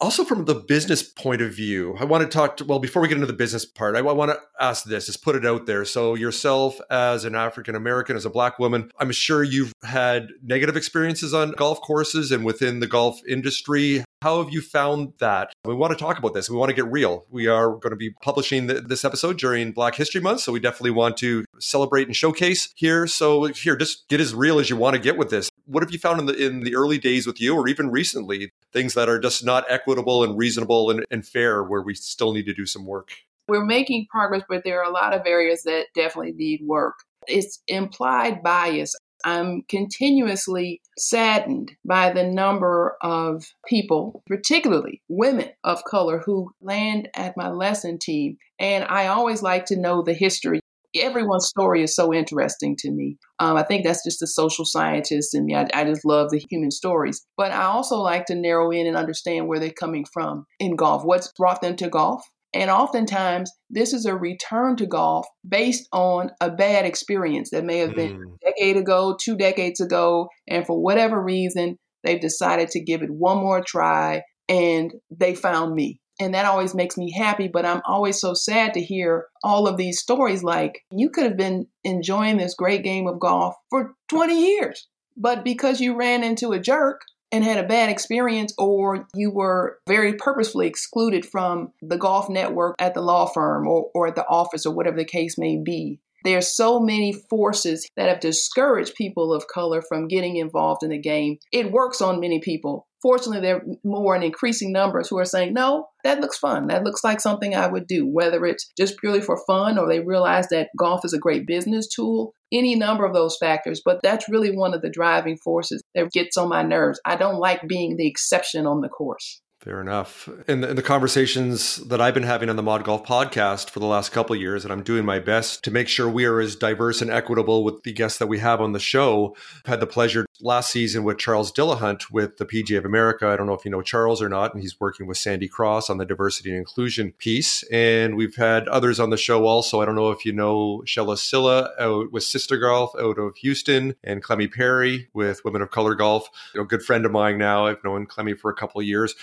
also 0.00 0.24
from 0.24 0.46
the 0.46 0.54
business 0.54 1.02
point 1.02 1.42
of 1.42 1.54
view, 1.54 1.96
I 1.98 2.04
want 2.04 2.22
to 2.22 2.28
talk 2.28 2.56
to, 2.58 2.64
well, 2.64 2.78
before 2.78 3.02
we 3.02 3.08
get 3.08 3.16
into 3.16 3.26
the 3.26 3.32
business 3.32 3.66
part, 3.66 3.96
I, 3.96 4.02
want 4.02 4.30
to 4.30 4.38
ask 4.60 4.84
this, 4.84 5.06
just 5.06 5.22
put 5.22 5.36
it 5.36 5.44
out 5.44 5.66
there. 5.66 5.84
So, 5.84 6.14
yourself 6.14 6.80
as 6.90 7.24
an 7.24 7.34
African 7.34 7.74
American, 7.74 8.16
as 8.16 8.24
a 8.24 8.30
black 8.30 8.58
woman, 8.58 8.90
I'm 8.98 9.12
sure 9.12 9.42
you've 9.42 9.72
had 9.82 10.28
negative 10.42 10.76
experiences 10.76 11.34
on 11.34 11.52
golf 11.52 11.80
courses 11.80 12.32
and 12.32 12.44
within 12.44 12.80
the 12.80 12.86
golf 12.86 13.20
industry. 13.28 14.04
How 14.22 14.42
have 14.42 14.52
you 14.52 14.60
found 14.60 15.14
that? 15.18 15.50
We 15.64 15.72
want 15.72 15.96
to 15.96 15.98
talk 15.98 16.18
about 16.18 16.34
this. 16.34 16.50
We 16.50 16.56
want 16.56 16.68
to 16.68 16.74
get 16.74 16.84
real. 16.92 17.24
We 17.30 17.46
are 17.46 17.70
going 17.70 17.88
to 17.88 17.96
be 17.96 18.10
publishing 18.10 18.66
this 18.66 19.02
episode 19.02 19.38
during 19.38 19.72
Black 19.72 19.94
History 19.94 20.20
Month, 20.20 20.40
so 20.40 20.52
we 20.52 20.60
definitely 20.60 20.90
want 20.90 21.16
to 21.18 21.46
celebrate 21.58 22.06
and 22.06 22.14
showcase 22.14 22.70
here. 22.76 23.06
So 23.06 23.44
here, 23.44 23.76
just 23.76 24.06
get 24.08 24.20
as 24.20 24.34
real 24.34 24.58
as 24.58 24.68
you 24.68 24.76
want 24.76 24.94
to 24.94 25.00
get 25.00 25.16
with 25.16 25.30
this. 25.30 25.48
What 25.64 25.82
have 25.82 25.90
you 25.90 25.98
found 25.98 26.20
in 26.20 26.26
the 26.26 26.34
in 26.34 26.64
the 26.64 26.76
early 26.76 26.98
days 26.98 27.26
with 27.26 27.40
you, 27.40 27.56
or 27.56 27.66
even 27.66 27.90
recently, 27.90 28.52
things 28.74 28.92
that 28.92 29.08
are 29.08 29.18
just 29.18 29.42
not 29.42 29.64
equitable 29.70 30.22
and 30.22 30.36
reasonable 30.36 30.90
and, 30.90 31.02
and 31.10 31.26
fair, 31.26 31.64
where 31.64 31.80
we 31.80 31.94
still 31.94 32.34
need 32.34 32.44
to 32.44 32.52
do 32.52 32.66
some 32.66 32.84
work? 32.84 33.12
We're 33.48 33.64
making 33.64 34.08
progress, 34.10 34.42
but 34.46 34.64
there 34.64 34.82
are 34.82 34.88
a 34.88 34.92
lot 34.92 35.14
of 35.14 35.22
areas 35.24 35.62
that 35.62 35.86
definitely 35.94 36.32
need 36.32 36.60
work. 36.66 36.96
It's 37.26 37.62
implied 37.66 38.42
bias. 38.42 38.94
I'm 39.24 39.62
continuously 39.68 40.80
saddened 40.98 41.72
by 41.84 42.12
the 42.12 42.24
number 42.24 42.96
of 43.02 43.44
people, 43.66 44.22
particularly 44.26 45.02
women 45.08 45.50
of 45.64 45.84
color, 45.84 46.18
who 46.24 46.50
land 46.60 47.08
at 47.14 47.36
my 47.36 47.50
lesson 47.50 47.98
tee. 48.00 48.38
And 48.58 48.84
I 48.84 49.06
always 49.08 49.42
like 49.42 49.66
to 49.66 49.80
know 49.80 50.02
the 50.02 50.14
history. 50.14 50.60
everyone's 50.94 51.46
story 51.46 51.82
is 51.82 51.94
so 51.94 52.12
interesting 52.12 52.76
to 52.76 52.90
me. 52.90 53.16
Um, 53.38 53.56
I 53.56 53.62
think 53.62 53.84
that's 53.84 54.04
just 54.04 54.20
the 54.20 54.26
social 54.26 54.64
scientist 54.64 55.34
in 55.34 55.44
me. 55.46 55.54
I, 55.54 55.68
I 55.72 55.84
just 55.84 56.04
love 56.04 56.30
the 56.30 56.44
human 56.50 56.70
stories. 56.70 57.24
But 57.36 57.52
I 57.52 57.62
also 57.62 57.98
like 57.98 58.26
to 58.26 58.34
narrow 58.34 58.70
in 58.70 58.86
and 58.86 58.96
understand 58.96 59.46
where 59.46 59.60
they're 59.60 59.70
coming 59.70 60.04
from 60.12 60.46
in 60.58 60.76
golf. 60.76 61.04
What's 61.04 61.32
brought 61.32 61.60
them 61.62 61.76
to 61.76 61.88
golf? 61.88 62.22
And 62.52 62.70
oftentimes, 62.70 63.52
this 63.68 63.92
is 63.92 64.06
a 64.06 64.16
return 64.16 64.76
to 64.76 64.86
golf 64.86 65.26
based 65.48 65.88
on 65.92 66.32
a 66.40 66.50
bad 66.50 66.84
experience 66.84 67.50
that 67.50 67.64
may 67.64 67.78
have 67.78 67.94
been 67.94 68.18
mm. 68.18 68.24
a 68.24 68.50
decade 68.50 68.76
ago, 68.76 69.16
two 69.20 69.36
decades 69.36 69.80
ago, 69.80 70.28
and 70.48 70.66
for 70.66 70.80
whatever 70.80 71.22
reason, 71.22 71.78
they've 72.02 72.20
decided 72.20 72.70
to 72.70 72.82
give 72.82 73.02
it 73.02 73.10
one 73.10 73.38
more 73.38 73.62
try 73.62 74.22
and 74.48 74.92
they 75.10 75.34
found 75.34 75.74
me. 75.74 76.00
And 76.20 76.34
that 76.34 76.44
always 76.44 76.74
makes 76.74 76.98
me 76.98 77.12
happy, 77.16 77.48
but 77.48 77.64
I'm 77.64 77.80
always 77.86 78.20
so 78.20 78.34
sad 78.34 78.74
to 78.74 78.80
hear 78.80 79.26
all 79.42 79.66
of 79.66 79.78
these 79.78 80.00
stories 80.00 80.42
like 80.42 80.80
you 80.90 81.08
could 81.08 81.24
have 81.24 81.36
been 81.36 81.66
enjoying 81.84 82.36
this 82.36 82.54
great 82.54 82.82
game 82.82 83.06
of 83.06 83.20
golf 83.20 83.54
for 83.70 83.94
20 84.10 84.38
years, 84.38 84.88
but 85.16 85.44
because 85.44 85.80
you 85.80 85.96
ran 85.96 86.22
into 86.22 86.52
a 86.52 86.60
jerk 86.60 87.00
and 87.32 87.44
had 87.44 87.62
a 87.62 87.68
bad 87.68 87.90
experience, 87.90 88.52
or 88.58 89.06
you 89.14 89.30
were 89.30 89.78
very 89.86 90.14
purposefully 90.14 90.66
excluded 90.66 91.24
from 91.24 91.72
the 91.80 91.96
golf 91.96 92.28
network 92.28 92.76
at 92.78 92.94
the 92.94 93.00
law 93.00 93.26
firm 93.26 93.66
or, 93.68 93.90
or 93.94 94.08
at 94.08 94.16
the 94.16 94.26
office 94.26 94.66
or 94.66 94.74
whatever 94.74 94.96
the 94.96 95.04
case 95.04 95.38
may 95.38 95.56
be. 95.62 96.00
There's 96.24 96.54
so 96.54 96.80
many 96.80 97.12
forces 97.12 97.88
that 97.96 98.08
have 98.08 98.20
discouraged 98.20 98.94
people 98.94 99.32
of 99.32 99.46
color 99.46 99.80
from 99.80 100.08
getting 100.08 100.36
involved 100.36 100.82
in 100.82 100.90
the 100.90 100.98
game. 100.98 101.38
It 101.50 101.72
works 101.72 102.00
on 102.02 102.20
many 102.20 102.40
people. 102.40 102.86
Fortunately, 103.00 103.40
there 103.40 103.56
are 103.56 103.64
more 103.82 104.14
and 104.14 104.22
increasing 104.22 104.72
numbers 104.72 105.08
who 105.08 105.18
are 105.18 105.24
saying, 105.24 105.54
no, 105.54 105.86
that 106.04 106.20
looks 106.20 106.36
fun. 106.36 106.66
That 106.66 106.84
looks 106.84 107.02
like 107.02 107.20
something 107.20 107.54
I 107.54 107.66
would 107.66 107.86
do, 107.86 108.06
whether 108.06 108.44
it's 108.44 108.70
just 108.76 108.98
purely 108.98 109.22
for 109.22 109.42
fun 109.46 109.78
or 109.78 109.88
they 109.88 110.00
realize 110.00 110.48
that 110.48 110.68
golf 110.78 111.06
is 111.06 111.14
a 111.14 111.18
great 111.18 111.46
business 111.46 111.88
tool, 111.88 112.34
any 112.52 112.74
number 112.74 113.04
of 113.04 113.14
those 113.14 113.36
factors. 113.38 113.80
But 113.84 114.00
that's 114.02 114.28
really 114.28 114.56
one 114.56 114.74
of 114.74 114.82
the 114.82 114.90
driving 114.90 115.36
forces 115.36 115.82
that 115.94 116.10
gets 116.12 116.36
on 116.36 116.48
my 116.48 116.62
nerves. 116.62 117.00
I 117.04 117.16
don't 117.16 117.38
like 117.38 117.66
being 117.66 117.96
the 117.96 118.08
exception 118.08 118.66
on 118.66 118.80
the 118.80 118.88
course. 118.88 119.40
Fair 119.60 119.82
enough. 119.82 120.26
In 120.48 120.62
the, 120.62 120.72
the, 120.72 120.82
conversations 120.82 121.76
that 121.88 122.00
I've 122.00 122.14
been 122.14 122.22
having 122.22 122.48
on 122.48 122.56
the 122.56 122.62
Mod 122.62 122.82
Golf 122.82 123.04
podcast 123.04 123.68
for 123.68 123.78
the 123.78 123.84
last 123.84 124.10
couple 124.10 124.34
years, 124.34 124.64
and 124.64 124.72
I'm 124.72 124.82
doing 124.82 125.04
my 125.04 125.18
best 125.18 125.62
to 125.64 125.70
make 125.70 125.86
sure 125.86 126.08
we 126.08 126.24
are 126.24 126.40
as 126.40 126.56
diverse 126.56 127.02
and 127.02 127.10
equitable 127.10 127.62
with 127.62 127.82
the 127.82 127.92
guests 127.92 128.18
that 128.20 128.26
we 128.26 128.38
have 128.38 128.62
on 128.62 128.72
the 128.72 128.78
show. 128.78 129.36
I've 129.58 129.72
had 129.72 129.80
the 129.80 129.86
pleasure 129.86 130.24
last 130.40 130.70
season 130.70 131.04
with 131.04 131.18
Charles 131.18 131.52
Dillahunt 131.52 132.10
with 132.10 132.38
the 132.38 132.46
PGA 132.46 132.78
of 132.78 132.86
America. 132.86 133.26
I 133.26 133.36
don't 133.36 133.46
know 133.46 133.52
if 133.52 133.66
you 133.66 133.70
know 133.70 133.82
Charles 133.82 134.22
or 134.22 134.30
not, 134.30 134.54
and 134.54 134.62
he's 134.62 134.80
working 134.80 135.06
with 135.06 135.18
Sandy 135.18 135.46
Cross 135.46 135.90
on 135.90 135.98
the 135.98 136.06
diversity 136.06 136.48
and 136.48 136.58
inclusion 136.58 137.12
piece. 137.18 137.62
And 137.64 138.16
we've 138.16 138.36
had 138.36 138.66
others 138.68 138.98
on 138.98 139.10
the 139.10 139.18
show 139.18 139.44
also. 139.44 139.82
I 139.82 139.84
don't 139.84 139.94
know 139.94 140.10
if 140.10 140.24
you 140.24 140.32
know 140.32 140.82
Shella 140.86 141.18
Silla 141.18 141.68
out 141.78 142.12
with 142.12 142.24
Sister 142.24 142.56
Golf 142.56 142.94
out 142.98 143.18
of 143.18 143.36
Houston, 143.36 143.94
and 144.02 144.22
Clemmie 144.22 144.48
Perry 144.48 145.10
with 145.12 145.44
Women 145.44 145.60
of 145.60 145.70
Color 145.70 145.96
Golf. 145.96 146.30
You 146.54 146.62
know, 146.62 146.64
good 146.64 146.82
friend 146.82 147.04
of 147.04 147.12
mine 147.12 147.36
now. 147.36 147.66
I've 147.66 147.84
known 147.84 148.06
Clemmie 148.06 148.32
for 148.32 148.50
a 148.50 148.56
couple 148.56 148.80
of 148.80 148.86
years 148.86 149.14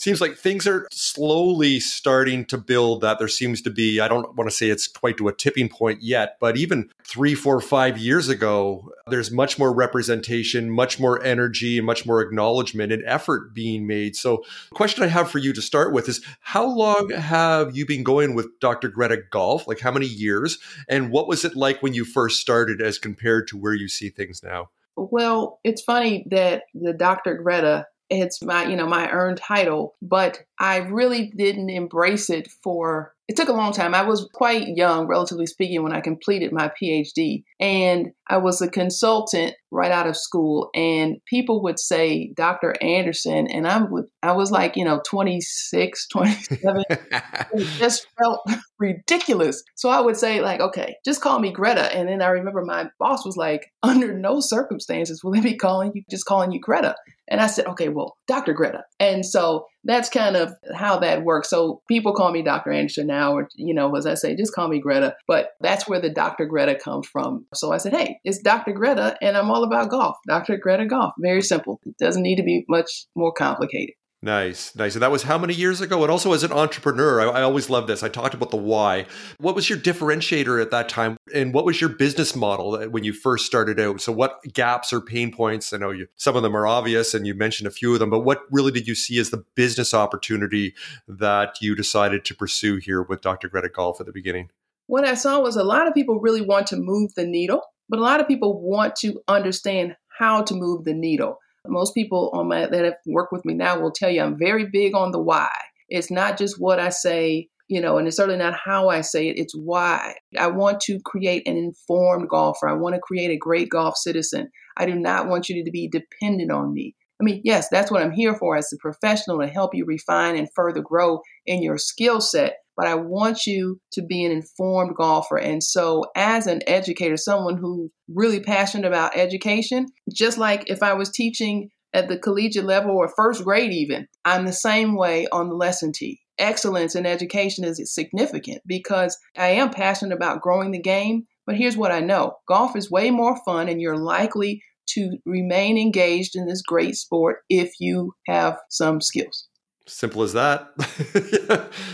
seems 0.00 0.20
like 0.20 0.36
things 0.36 0.66
are 0.66 0.86
slowly 0.90 1.80
starting 1.80 2.44
to 2.44 2.58
build 2.58 3.00
that 3.00 3.18
there 3.18 3.28
seems 3.28 3.62
to 3.62 3.70
be 3.70 4.00
i 4.00 4.08
don't 4.08 4.34
want 4.36 4.48
to 4.48 4.54
say 4.54 4.68
it's 4.68 4.86
quite 4.86 5.16
to 5.16 5.28
a 5.28 5.32
tipping 5.32 5.68
point 5.68 6.02
yet 6.02 6.36
but 6.40 6.56
even 6.56 6.88
three 7.04 7.34
four 7.34 7.60
five 7.60 7.98
years 7.98 8.28
ago 8.28 8.90
there's 9.08 9.30
much 9.30 9.58
more 9.58 9.72
representation 9.72 10.70
much 10.70 11.00
more 11.00 11.22
energy 11.22 11.78
and 11.78 11.86
much 11.86 12.06
more 12.06 12.20
acknowledgement 12.20 12.92
and 12.92 13.02
effort 13.06 13.54
being 13.54 13.86
made. 13.86 14.16
So 14.16 14.44
the 14.70 14.74
question 14.74 15.02
i 15.02 15.08
have 15.08 15.30
for 15.30 15.38
you 15.38 15.52
to 15.52 15.62
start 15.62 15.92
with 15.92 16.08
is 16.08 16.24
how 16.40 16.66
long 16.66 17.10
have 17.10 17.76
you 17.76 17.86
been 17.86 18.04
going 18.04 18.34
with 18.34 18.58
dr 18.60 18.88
greta 18.88 19.22
golf? 19.30 19.66
Like 19.66 19.80
how 19.80 19.92
many 19.92 20.06
years? 20.06 20.58
And 20.88 21.10
what 21.10 21.28
was 21.28 21.44
it 21.44 21.56
like 21.56 21.82
when 21.82 21.94
you 21.94 22.04
first 22.04 22.40
started 22.40 22.80
as 22.80 22.98
compared 22.98 23.48
to 23.48 23.56
where 23.56 23.74
you 23.74 23.88
see 23.88 24.10
things 24.10 24.42
now? 24.42 24.70
Well, 24.96 25.60
it's 25.62 25.82
funny 25.82 26.26
that 26.30 26.64
the 26.72 26.94
Dr. 26.94 27.34
Greta 27.34 27.86
it's 28.10 28.42
my 28.42 28.66
you 28.66 28.76
know 28.76 28.86
my 28.86 29.10
earned 29.10 29.38
title 29.38 29.96
but 30.00 30.38
i 30.60 30.76
really 30.76 31.32
didn't 31.36 31.70
embrace 31.70 32.30
it 32.30 32.48
for 32.62 33.12
it 33.28 33.36
took 33.36 33.48
a 33.48 33.52
long 33.52 33.72
time. 33.72 33.94
I 33.94 34.02
was 34.02 34.28
quite 34.32 34.68
young, 34.68 35.08
relatively 35.08 35.46
speaking, 35.46 35.82
when 35.82 35.92
I 35.92 36.00
completed 36.00 36.52
my 36.52 36.70
PhD. 36.80 37.42
And 37.58 38.08
I 38.28 38.36
was 38.36 38.62
a 38.62 38.70
consultant 38.70 39.54
right 39.72 39.90
out 39.90 40.06
of 40.06 40.16
school. 40.16 40.70
And 40.74 41.16
people 41.26 41.62
would 41.64 41.80
say, 41.80 42.32
Dr. 42.36 42.76
Anderson. 42.80 43.48
And 43.48 43.66
I, 43.66 43.82
would, 43.82 44.04
I 44.22 44.32
was 44.32 44.52
like, 44.52 44.76
you 44.76 44.84
know, 44.84 45.00
26, 45.04 46.08
27. 46.12 46.82
it 46.88 47.66
just 47.78 48.06
felt 48.16 48.40
ridiculous. 48.78 49.62
So 49.74 49.88
I 49.88 50.00
would 50.00 50.16
say, 50.16 50.40
like, 50.40 50.60
okay, 50.60 50.94
just 51.04 51.20
call 51.20 51.40
me 51.40 51.50
Greta. 51.50 51.92
And 51.96 52.08
then 52.08 52.22
I 52.22 52.28
remember 52.28 52.64
my 52.64 52.88
boss 53.00 53.26
was 53.26 53.36
like, 53.36 53.72
under 53.82 54.16
no 54.16 54.38
circumstances 54.38 55.24
will 55.24 55.32
they 55.32 55.40
be 55.40 55.56
calling 55.56 55.90
you, 55.94 56.02
just 56.08 56.26
calling 56.26 56.52
you 56.52 56.60
Greta. 56.60 56.94
And 57.28 57.40
I 57.40 57.48
said, 57.48 57.66
okay, 57.66 57.88
well, 57.88 58.16
Dr. 58.28 58.52
Greta. 58.52 58.84
And 59.00 59.26
so 59.26 59.66
that's 59.86 60.08
kind 60.10 60.36
of 60.36 60.52
how 60.74 60.98
that 60.98 61.22
works. 61.22 61.48
So 61.48 61.82
people 61.88 62.14
call 62.14 62.32
me 62.32 62.42
Dr. 62.42 62.72
Anderson 62.72 63.06
now, 63.06 63.32
or, 63.34 63.48
you 63.56 63.74
know, 63.74 63.94
as 63.96 64.06
I 64.06 64.14
say, 64.14 64.36
just 64.36 64.54
call 64.54 64.68
me 64.68 64.80
Greta. 64.80 65.14
But 65.26 65.50
that's 65.60 65.88
where 65.88 66.00
the 66.00 66.10
Dr. 66.10 66.46
Greta 66.46 66.74
comes 66.74 67.06
from. 67.06 67.46
So 67.54 67.72
I 67.72 67.78
said, 67.78 67.92
hey, 67.94 68.18
it's 68.24 68.38
Dr. 68.38 68.72
Greta, 68.72 69.16
and 69.22 69.36
I'm 69.36 69.50
all 69.50 69.64
about 69.64 69.90
golf. 69.90 70.16
Dr. 70.26 70.56
Greta 70.58 70.86
Golf. 70.86 71.12
Very 71.18 71.42
simple. 71.42 71.80
It 71.86 71.96
doesn't 71.98 72.22
need 72.22 72.36
to 72.36 72.42
be 72.42 72.64
much 72.68 73.06
more 73.14 73.32
complicated. 73.32 73.94
Nice, 74.26 74.74
nice. 74.74 74.96
And 74.96 75.02
that 75.02 75.12
was 75.12 75.22
how 75.22 75.38
many 75.38 75.54
years 75.54 75.80
ago? 75.80 76.02
And 76.02 76.10
also, 76.10 76.32
as 76.32 76.42
an 76.42 76.50
entrepreneur, 76.50 77.20
I, 77.20 77.38
I, 77.38 77.42
always 77.42 77.70
love 77.70 77.86
this. 77.86 78.02
I 78.02 78.08
talked 78.08 78.34
about 78.34 78.50
the 78.50 78.56
why. 78.56 79.06
What 79.38 79.54
was 79.54 79.70
your 79.70 79.78
differentiator 79.78 80.60
at 80.60 80.72
that 80.72 80.88
time? 80.88 81.16
And 81.32 81.54
what 81.54 81.64
was 81.64 81.80
your 81.80 81.90
business 81.90 82.34
model 82.34 82.76
when 82.88 83.04
you 83.04 83.12
first 83.12 83.46
started 83.46 83.78
out? 83.78 84.00
So, 84.00 84.10
what 84.10 84.42
gaps 84.52 84.92
or 84.92 85.00
pain 85.00 85.30
points? 85.30 85.72
I 85.72 85.76
know 85.76 85.92
you, 85.92 86.08
some 86.16 86.34
of 86.34 86.42
them 86.42 86.56
are 86.56 86.66
obvious, 86.66 87.14
and 87.14 87.24
you 87.24 87.34
mentioned 87.34 87.68
a 87.68 87.70
few 87.70 87.92
of 87.92 88.00
them, 88.00 88.10
but 88.10 88.24
what 88.24 88.40
really 88.50 88.72
did 88.72 88.88
you 88.88 88.96
see 88.96 89.20
as 89.20 89.30
the 89.30 89.44
business 89.54 89.94
opportunity 89.94 90.74
that 91.06 91.62
you 91.62 91.76
decided 91.76 92.24
to 92.24 92.34
pursue 92.34 92.78
here 92.78 93.02
with 93.04 93.20
Dr. 93.20 93.48
Greta 93.48 93.68
Golf 93.68 94.00
at 94.00 94.06
the 94.06 94.12
beginning? 94.12 94.50
What 94.88 95.06
I 95.06 95.14
saw 95.14 95.38
was 95.38 95.54
a 95.54 95.62
lot 95.62 95.86
of 95.86 95.94
people 95.94 96.18
really 96.18 96.42
want 96.42 96.66
to 96.68 96.76
move 96.76 97.14
the 97.14 97.24
needle, 97.24 97.62
but 97.88 98.00
a 98.00 98.02
lot 98.02 98.18
of 98.18 98.26
people 98.26 98.60
want 98.60 98.96
to 98.96 99.22
understand 99.28 99.94
how 100.18 100.42
to 100.42 100.54
move 100.54 100.82
the 100.82 100.94
needle. 100.94 101.38
Most 101.68 101.94
people 101.94 102.30
on 102.32 102.48
my 102.48 102.66
that 102.66 102.84
have 102.84 102.96
worked 103.06 103.32
with 103.32 103.44
me 103.44 103.54
now 103.54 103.80
will 103.80 103.92
tell 103.92 104.10
you 104.10 104.22
I'm 104.22 104.38
very 104.38 104.66
big 104.66 104.94
on 104.94 105.12
the 105.12 105.20
why. 105.20 105.50
It's 105.88 106.10
not 106.10 106.38
just 106.38 106.60
what 106.60 106.80
I 106.80 106.88
say, 106.88 107.48
you 107.68 107.80
know, 107.80 107.98
and 107.98 108.08
it's 108.08 108.16
certainly 108.16 108.38
not 108.38 108.58
how 108.64 108.88
I 108.88 109.00
say 109.00 109.28
it, 109.28 109.38
it's 109.38 109.54
why. 109.54 110.14
I 110.38 110.48
want 110.48 110.80
to 110.82 111.00
create 111.04 111.46
an 111.46 111.56
informed 111.56 112.28
golfer. 112.28 112.68
I 112.68 112.74
want 112.74 112.94
to 112.94 113.00
create 113.00 113.30
a 113.30 113.38
great 113.38 113.68
golf 113.68 113.96
citizen. 113.96 114.50
I 114.76 114.86
do 114.86 114.94
not 114.94 115.28
want 115.28 115.48
you 115.48 115.64
to 115.64 115.70
be 115.70 115.88
dependent 115.88 116.50
on 116.50 116.72
me. 116.72 116.94
I 117.20 117.24
mean, 117.24 117.40
yes, 117.44 117.68
that's 117.70 117.90
what 117.90 118.02
I'm 118.02 118.12
here 118.12 118.34
for 118.34 118.56
as 118.56 118.72
a 118.72 118.76
professional 118.76 119.40
to 119.40 119.46
help 119.46 119.74
you 119.74 119.84
refine 119.86 120.36
and 120.36 120.48
further 120.54 120.82
grow 120.82 121.20
in 121.46 121.62
your 121.62 121.78
skill 121.78 122.20
set 122.20 122.56
but 122.76 122.86
I 122.86 122.94
want 122.94 123.46
you 123.46 123.80
to 123.92 124.02
be 124.02 124.24
an 124.24 124.32
informed 124.32 124.96
golfer. 124.96 125.38
And 125.38 125.62
so, 125.62 126.04
as 126.14 126.46
an 126.46 126.60
educator, 126.66 127.16
someone 127.16 127.56
who's 127.56 127.90
really 128.08 128.40
passionate 128.40 128.86
about 128.86 129.16
education, 129.16 129.86
just 130.12 130.38
like 130.38 130.64
if 130.68 130.82
I 130.82 130.94
was 130.94 131.10
teaching 131.10 131.70
at 131.92 132.08
the 132.08 132.18
collegiate 132.18 132.64
level 132.64 132.90
or 132.90 133.12
first 133.16 133.44
grade, 133.44 133.72
even, 133.72 134.06
I'm 134.24 134.44
the 134.44 134.52
same 134.52 134.96
way 134.96 135.26
on 135.32 135.48
the 135.48 135.54
lesson 135.54 135.92
tee. 135.92 136.20
Excellence 136.38 136.94
in 136.94 137.06
education 137.06 137.64
is 137.64 137.82
significant 137.92 138.60
because 138.66 139.16
I 139.36 139.48
am 139.48 139.70
passionate 139.70 140.14
about 140.14 140.42
growing 140.42 140.72
the 140.72 140.80
game. 140.80 141.26
But 141.46 141.56
here's 141.56 141.76
what 141.76 141.92
I 141.92 142.00
know 142.00 142.34
golf 142.46 142.76
is 142.76 142.90
way 142.90 143.10
more 143.10 143.40
fun, 143.44 143.68
and 143.68 143.80
you're 143.80 143.96
likely 143.96 144.62
to 144.90 145.18
remain 145.24 145.78
engaged 145.78 146.36
in 146.36 146.46
this 146.46 146.62
great 146.62 146.96
sport 146.96 147.38
if 147.48 147.72
you 147.80 148.12
have 148.26 148.58
some 148.68 149.00
skills. 149.00 149.48
Simple 149.88 150.22
as 150.22 150.32
that. 150.32 150.68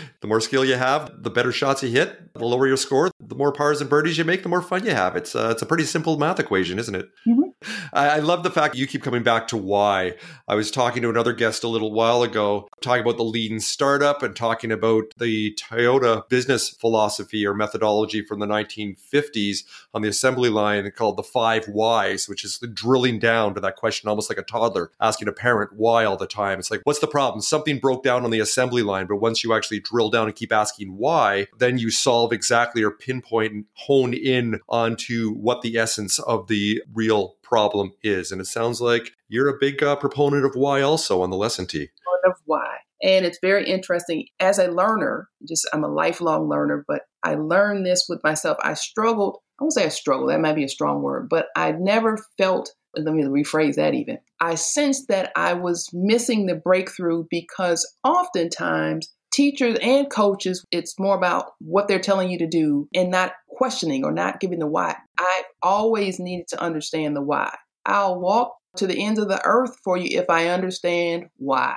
the 0.23 0.27
more 0.27 0.39
skill 0.39 0.63
you 0.63 0.75
have, 0.75 1.21
the 1.21 1.29
better 1.29 1.51
shots 1.51 1.83
you 1.83 1.89
hit, 1.89 2.33
the 2.33 2.45
lower 2.45 2.65
your 2.65 2.77
score, 2.77 3.11
the 3.19 3.35
more 3.35 3.51
pars 3.51 3.81
and 3.81 3.89
birdies 3.89 4.17
you 4.17 4.23
make, 4.23 4.41
the 4.41 4.47
more 4.47 4.61
fun 4.61 4.85
you 4.85 4.91
have. 4.91 5.17
It's 5.17 5.35
uh, 5.35 5.49
it's 5.51 5.61
a 5.61 5.65
pretty 5.65 5.83
simple 5.83 6.17
math 6.17 6.39
equation, 6.39 6.79
isn't 6.79 6.95
it? 6.95 7.09
Mm-hmm. 7.27 7.43
I, 7.93 8.09
I 8.09 8.17
love 8.19 8.43
the 8.43 8.49
fact 8.49 8.75
you 8.75 8.87
keep 8.87 9.03
coming 9.03 9.23
back 9.23 9.47
to 9.49 9.57
why. 9.57 10.15
I 10.47 10.55
was 10.55 10.71
talking 10.71 11.01
to 11.01 11.09
another 11.09 11.33
guest 11.33 11.63
a 11.63 11.67
little 11.67 11.91
while 11.91 12.23
ago, 12.23 12.69
talking 12.81 13.01
about 13.01 13.17
the 13.17 13.23
lean 13.23 13.59
startup 13.59 14.23
and 14.23 14.33
talking 14.33 14.71
about 14.71 15.03
the 15.17 15.55
Toyota 15.55 16.27
business 16.29 16.69
philosophy 16.69 17.45
or 17.45 17.53
methodology 17.53 18.23
from 18.23 18.39
the 18.39 18.45
1950s 18.45 19.63
on 19.93 20.01
the 20.01 20.09
assembly 20.09 20.49
line 20.49 20.89
called 20.95 21.17
the 21.17 21.23
five 21.23 21.65
whys, 21.65 22.29
which 22.29 22.45
is 22.45 22.59
drilling 22.73 23.19
down 23.19 23.53
to 23.55 23.61
that 23.61 23.75
question 23.75 24.09
almost 24.09 24.29
like 24.29 24.39
a 24.39 24.43
toddler 24.43 24.91
asking 25.01 25.27
a 25.27 25.33
parent 25.33 25.71
why 25.73 26.05
all 26.05 26.17
the 26.17 26.27
time. 26.27 26.59
It's 26.59 26.71
like, 26.71 26.81
what's 26.85 26.99
the 26.99 27.07
problem? 27.07 27.41
Something 27.41 27.79
broke 27.79 28.03
down 28.03 28.23
on 28.23 28.31
the 28.31 28.39
assembly 28.39 28.83
line, 28.83 29.05
but 29.05 29.17
once 29.17 29.43
you 29.43 29.53
actually 29.53 29.79
drill 29.79 30.09
down 30.13 30.27
and 30.27 30.35
keep 30.35 30.53
asking 30.53 30.95
why, 30.97 31.47
then 31.59 31.77
you 31.77 31.91
solve 31.91 32.31
exactly 32.31 32.83
or 32.83 32.91
pinpoint 32.91 33.51
and 33.51 33.65
hone 33.73 34.13
in 34.13 34.61
onto 34.69 35.33
what 35.33 35.61
the 35.61 35.77
essence 35.77 36.19
of 36.19 36.47
the 36.47 36.81
real 36.93 37.35
problem 37.41 37.91
is. 38.01 38.31
And 38.31 38.39
it 38.39 38.45
sounds 38.45 38.79
like 38.79 39.11
you're 39.27 39.49
a 39.49 39.59
big 39.59 39.83
uh, 39.83 39.97
proponent 39.97 40.45
of 40.45 40.55
why 40.55 40.81
also 40.81 41.21
on 41.21 41.29
the 41.29 41.37
lesson 41.37 41.65
tee. 41.65 41.89
Of 42.25 42.35
why. 42.45 42.77
And 43.03 43.25
it's 43.25 43.39
very 43.41 43.67
interesting 43.67 44.27
as 44.39 44.59
a 44.59 44.71
learner, 44.71 45.27
just 45.45 45.67
I'm 45.73 45.83
a 45.83 45.89
lifelong 45.89 46.47
learner, 46.47 46.85
but 46.87 47.01
I 47.21 47.35
learned 47.35 47.85
this 47.85 48.05
with 48.07 48.23
myself. 48.23 48.57
I 48.63 48.75
struggled, 48.75 49.39
I 49.59 49.63
won't 49.63 49.73
say 49.73 49.85
I 49.85 49.89
struggled, 49.89 50.29
that 50.29 50.39
might 50.39 50.55
be 50.55 50.63
a 50.63 50.69
strong 50.69 51.01
word, 51.01 51.27
but 51.29 51.47
I 51.57 51.73
never 51.73 52.17
felt, 52.37 52.71
let 52.95 53.13
me 53.13 53.23
rephrase 53.23 53.75
that 53.75 53.93
even. 53.93 54.19
I 54.39 54.55
sensed 54.55 55.09
that 55.09 55.33
I 55.35 55.53
was 55.53 55.89
missing 55.91 56.45
the 56.45 56.55
breakthrough 56.55 57.25
because 57.29 57.85
oftentimes 58.05 59.13
teachers 59.33 59.77
and 59.81 60.09
coaches, 60.09 60.63
it's 60.71 60.99
more 60.99 61.17
about 61.17 61.51
what 61.59 61.87
they're 61.87 61.99
telling 61.99 62.29
you 62.29 62.37
to 62.37 62.47
do 62.47 62.87
and 62.93 63.11
not 63.11 63.33
questioning 63.49 64.05
or 64.05 64.11
not 64.11 64.39
giving 64.39 64.59
the 64.59 64.67
why. 64.67 64.95
I 65.17 65.43
always 65.61 66.19
needed 66.19 66.47
to 66.49 66.61
understand 66.61 67.15
the 67.15 67.21
why. 67.21 67.55
I'll 67.85 68.19
walk 68.19 68.55
to 68.77 68.87
the 68.87 69.03
ends 69.03 69.19
of 69.19 69.27
the 69.27 69.43
earth 69.43 69.77
for 69.83 69.97
you 69.97 70.19
if 70.19 70.29
I 70.29 70.47
understand 70.47 71.25
why. 71.37 71.75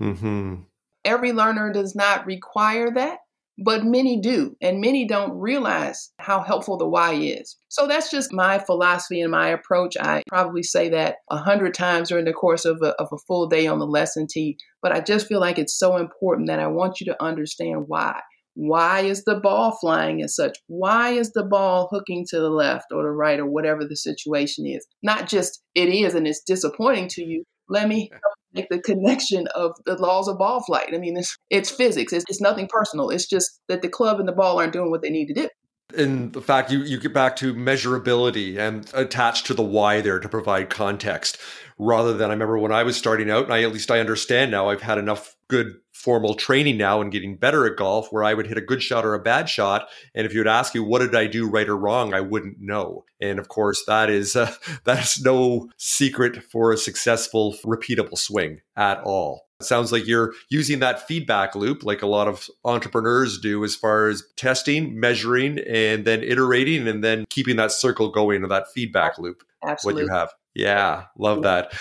Mm-hmm. 0.00 0.56
Every 1.04 1.32
learner 1.32 1.72
does 1.72 1.94
not 1.94 2.26
require 2.26 2.90
that, 2.92 3.18
but 3.62 3.84
many 3.84 4.20
do, 4.20 4.56
and 4.60 4.80
many 4.80 5.06
don't 5.06 5.38
realize 5.38 6.10
how 6.18 6.42
helpful 6.42 6.78
the 6.78 6.88
why 6.88 7.12
is. 7.12 7.56
So 7.68 7.86
that's 7.86 8.10
just 8.10 8.32
my 8.32 8.58
philosophy 8.58 9.20
and 9.20 9.30
my 9.30 9.48
approach. 9.48 9.96
I 10.00 10.22
probably 10.28 10.62
say 10.62 10.88
that 10.90 11.16
a 11.30 11.36
hundred 11.36 11.74
times 11.74 12.08
during 12.08 12.24
the 12.24 12.32
course 12.32 12.64
of 12.64 12.80
a, 12.82 12.94
of 13.00 13.08
a 13.12 13.18
full 13.28 13.48
day 13.48 13.66
on 13.66 13.78
the 13.78 13.86
lesson 13.86 14.26
tee, 14.28 14.56
but 14.82 14.92
I 14.92 15.00
just 15.00 15.26
feel 15.26 15.40
like 15.40 15.58
it's 15.58 15.78
so 15.78 15.96
important 15.98 16.48
that 16.48 16.58
I 16.58 16.68
want 16.68 17.00
you 17.00 17.06
to 17.06 17.22
understand 17.22 17.84
why. 17.86 18.20
Why 18.54 19.00
is 19.00 19.24
the 19.24 19.36
ball 19.36 19.76
flying 19.80 20.22
as 20.22 20.34
such? 20.34 20.58
Why 20.66 21.10
is 21.10 21.32
the 21.32 21.44
ball 21.44 21.88
hooking 21.90 22.26
to 22.30 22.40
the 22.40 22.50
left 22.50 22.86
or 22.92 23.04
the 23.04 23.10
right 23.10 23.38
or 23.38 23.46
whatever 23.46 23.84
the 23.84 23.96
situation 23.96 24.66
is? 24.66 24.86
Not 25.02 25.28
just 25.28 25.62
it 25.74 25.88
is 25.88 26.14
and 26.14 26.26
it's 26.26 26.42
disappointing 26.42 27.08
to 27.10 27.22
you. 27.22 27.44
Let 27.68 27.88
me 27.88 28.10
make 28.52 28.68
the 28.70 28.80
connection 28.80 29.46
of 29.54 29.72
the 29.86 29.96
laws 29.96 30.28
of 30.28 30.38
ball 30.38 30.62
flight. 30.62 30.90
I 30.92 30.98
mean, 30.98 31.16
it's, 31.16 31.36
it's 31.50 31.70
physics. 31.70 32.12
It's, 32.12 32.24
it's 32.28 32.40
nothing 32.40 32.68
personal. 32.68 33.10
It's 33.10 33.26
just 33.26 33.60
that 33.68 33.82
the 33.82 33.88
club 33.88 34.18
and 34.18 34.28
the 34.28 34.32
ball 34.32 34.58
aren't 34.58 34.72
doing 34.72 34.90
what 34.90 35.02
they 35.02 35.10
need 35.10 35.26
to 35.26 35.34
do. 35.34 35.48
In 35.94 36.32
the 36.32 36.42
fact 36.42 36.70
you, 36.70 36.80
you 36.82 36.98
get 36.98 37.12
back 37.12 37.36
to 37.36 37.54
measurability 37.54 38.58
and 38.58 38.90
attached 38.94 39.46
to 39.46 39.54
the 39.54 39.62
why 39.62 40.00
there 40.00 40.18
to 40.18 40.28
provide 40.28 40.70
context 40.70 41.38
rather 41.78 42.12
than 42.12 42.28
I 42.30 42.34
remember 42.34 42.58
when 42.58 42.72
I 42.72 42.82
was 42.82 42.96
starting 42.96 43.30
out, 43.30 43.44
and 43.44 43.54
I 43.54 43.62
at 43.62 43.72
least 43.72 43.90
I 43.90 44.00
understand 44.00 44.50
now 44.50 44.68
I've 44.68 44.82
had 44.82 44.98
enough 44.98 45.36
good 45.48 45.76
formal 45.92 46.34
training 46.34 46.76
now 46.76 47.00
and 47.00 47.12
getting 47.12 47.36
better 47.36 47.66
at 47.66 47.76
golf 47.76 48.08
where 48.10 48.24
I 48.24 48.34
would 48.34 48.46
hit 48.46 48.56
a 48.56 48.62
good 48.62 48.82
shot 48.82 49.04
or 49.04 49.14
a 49.14 49.22
bad 49.22 49.48
shot. 49.48 49.88
And 50.14 50.26
if 50.26 50.32
you 50.32 50.40
would 50.40 50.48
ask 50.48 50.74
me, 50.74 50.80
what 50.80 51.00
did 51.00 51.14
I 51.14 51.26
do 51.26 51.48
right 51.48 51.68
or 51.68 51.76
wrong? 51.76 52.14
I 52.14 52.20
wouldn't 52.20 52.60
know. 52.60 53.04
And 53.20 53.38
of 53.38 53.48
course, 53.48 53.84
that 53.86 54.08
is, 54.08 54.36
uh, 54.36 54.52
that 54.84 55.02
is 55.02 55.22
no 55.22 55.68
secret 55.76 56.42
for 56.42 56.72
a 56.72 56.76
successful, 56.76 57.54
repeatable 57.64 58.18
swing 58.18 58.60
at 58.76 59.02
all. 59.02 59.49
It 59.60 59.66
sounds 59.66 59.92
like 59.92 60.06
you're 60.06 60.32
using 60.48 60.78
that 60.80 61.06
feedback 61.06 61.54
loop 61.54 61.84
like 61.84 62.02
a 62.02 62.06
lot 62.06 62.28
of 62.28 62.48
entrepreneurs 62.64 63.38
do 63.38 63.62
as 63.62 63.76
far 63.76 64.08
as 64.08 64.24
testing, 64.36 64.98
measuring, 64.98 65.58
and 65.60 66.04
then 66.04 66.22
iterating 66.22 66.88
and 66.88 67.04
then 67.04 67.26
keeping 67.28 67.56
that 67.56 67.72
circle 67.72 68.10
going 68.10 68.42
or 68.42 68.48
that 68.48 68.72
feedback 68.72 69.18
loop. 69.18 69.42
Absolutely. 69.62 70.04
What 70.04 70.08
you 70.08 70.14
have. 70.14 70.30
Yeah, 70.54 71.04
love 71.16 71.42
that. 71.42 71.72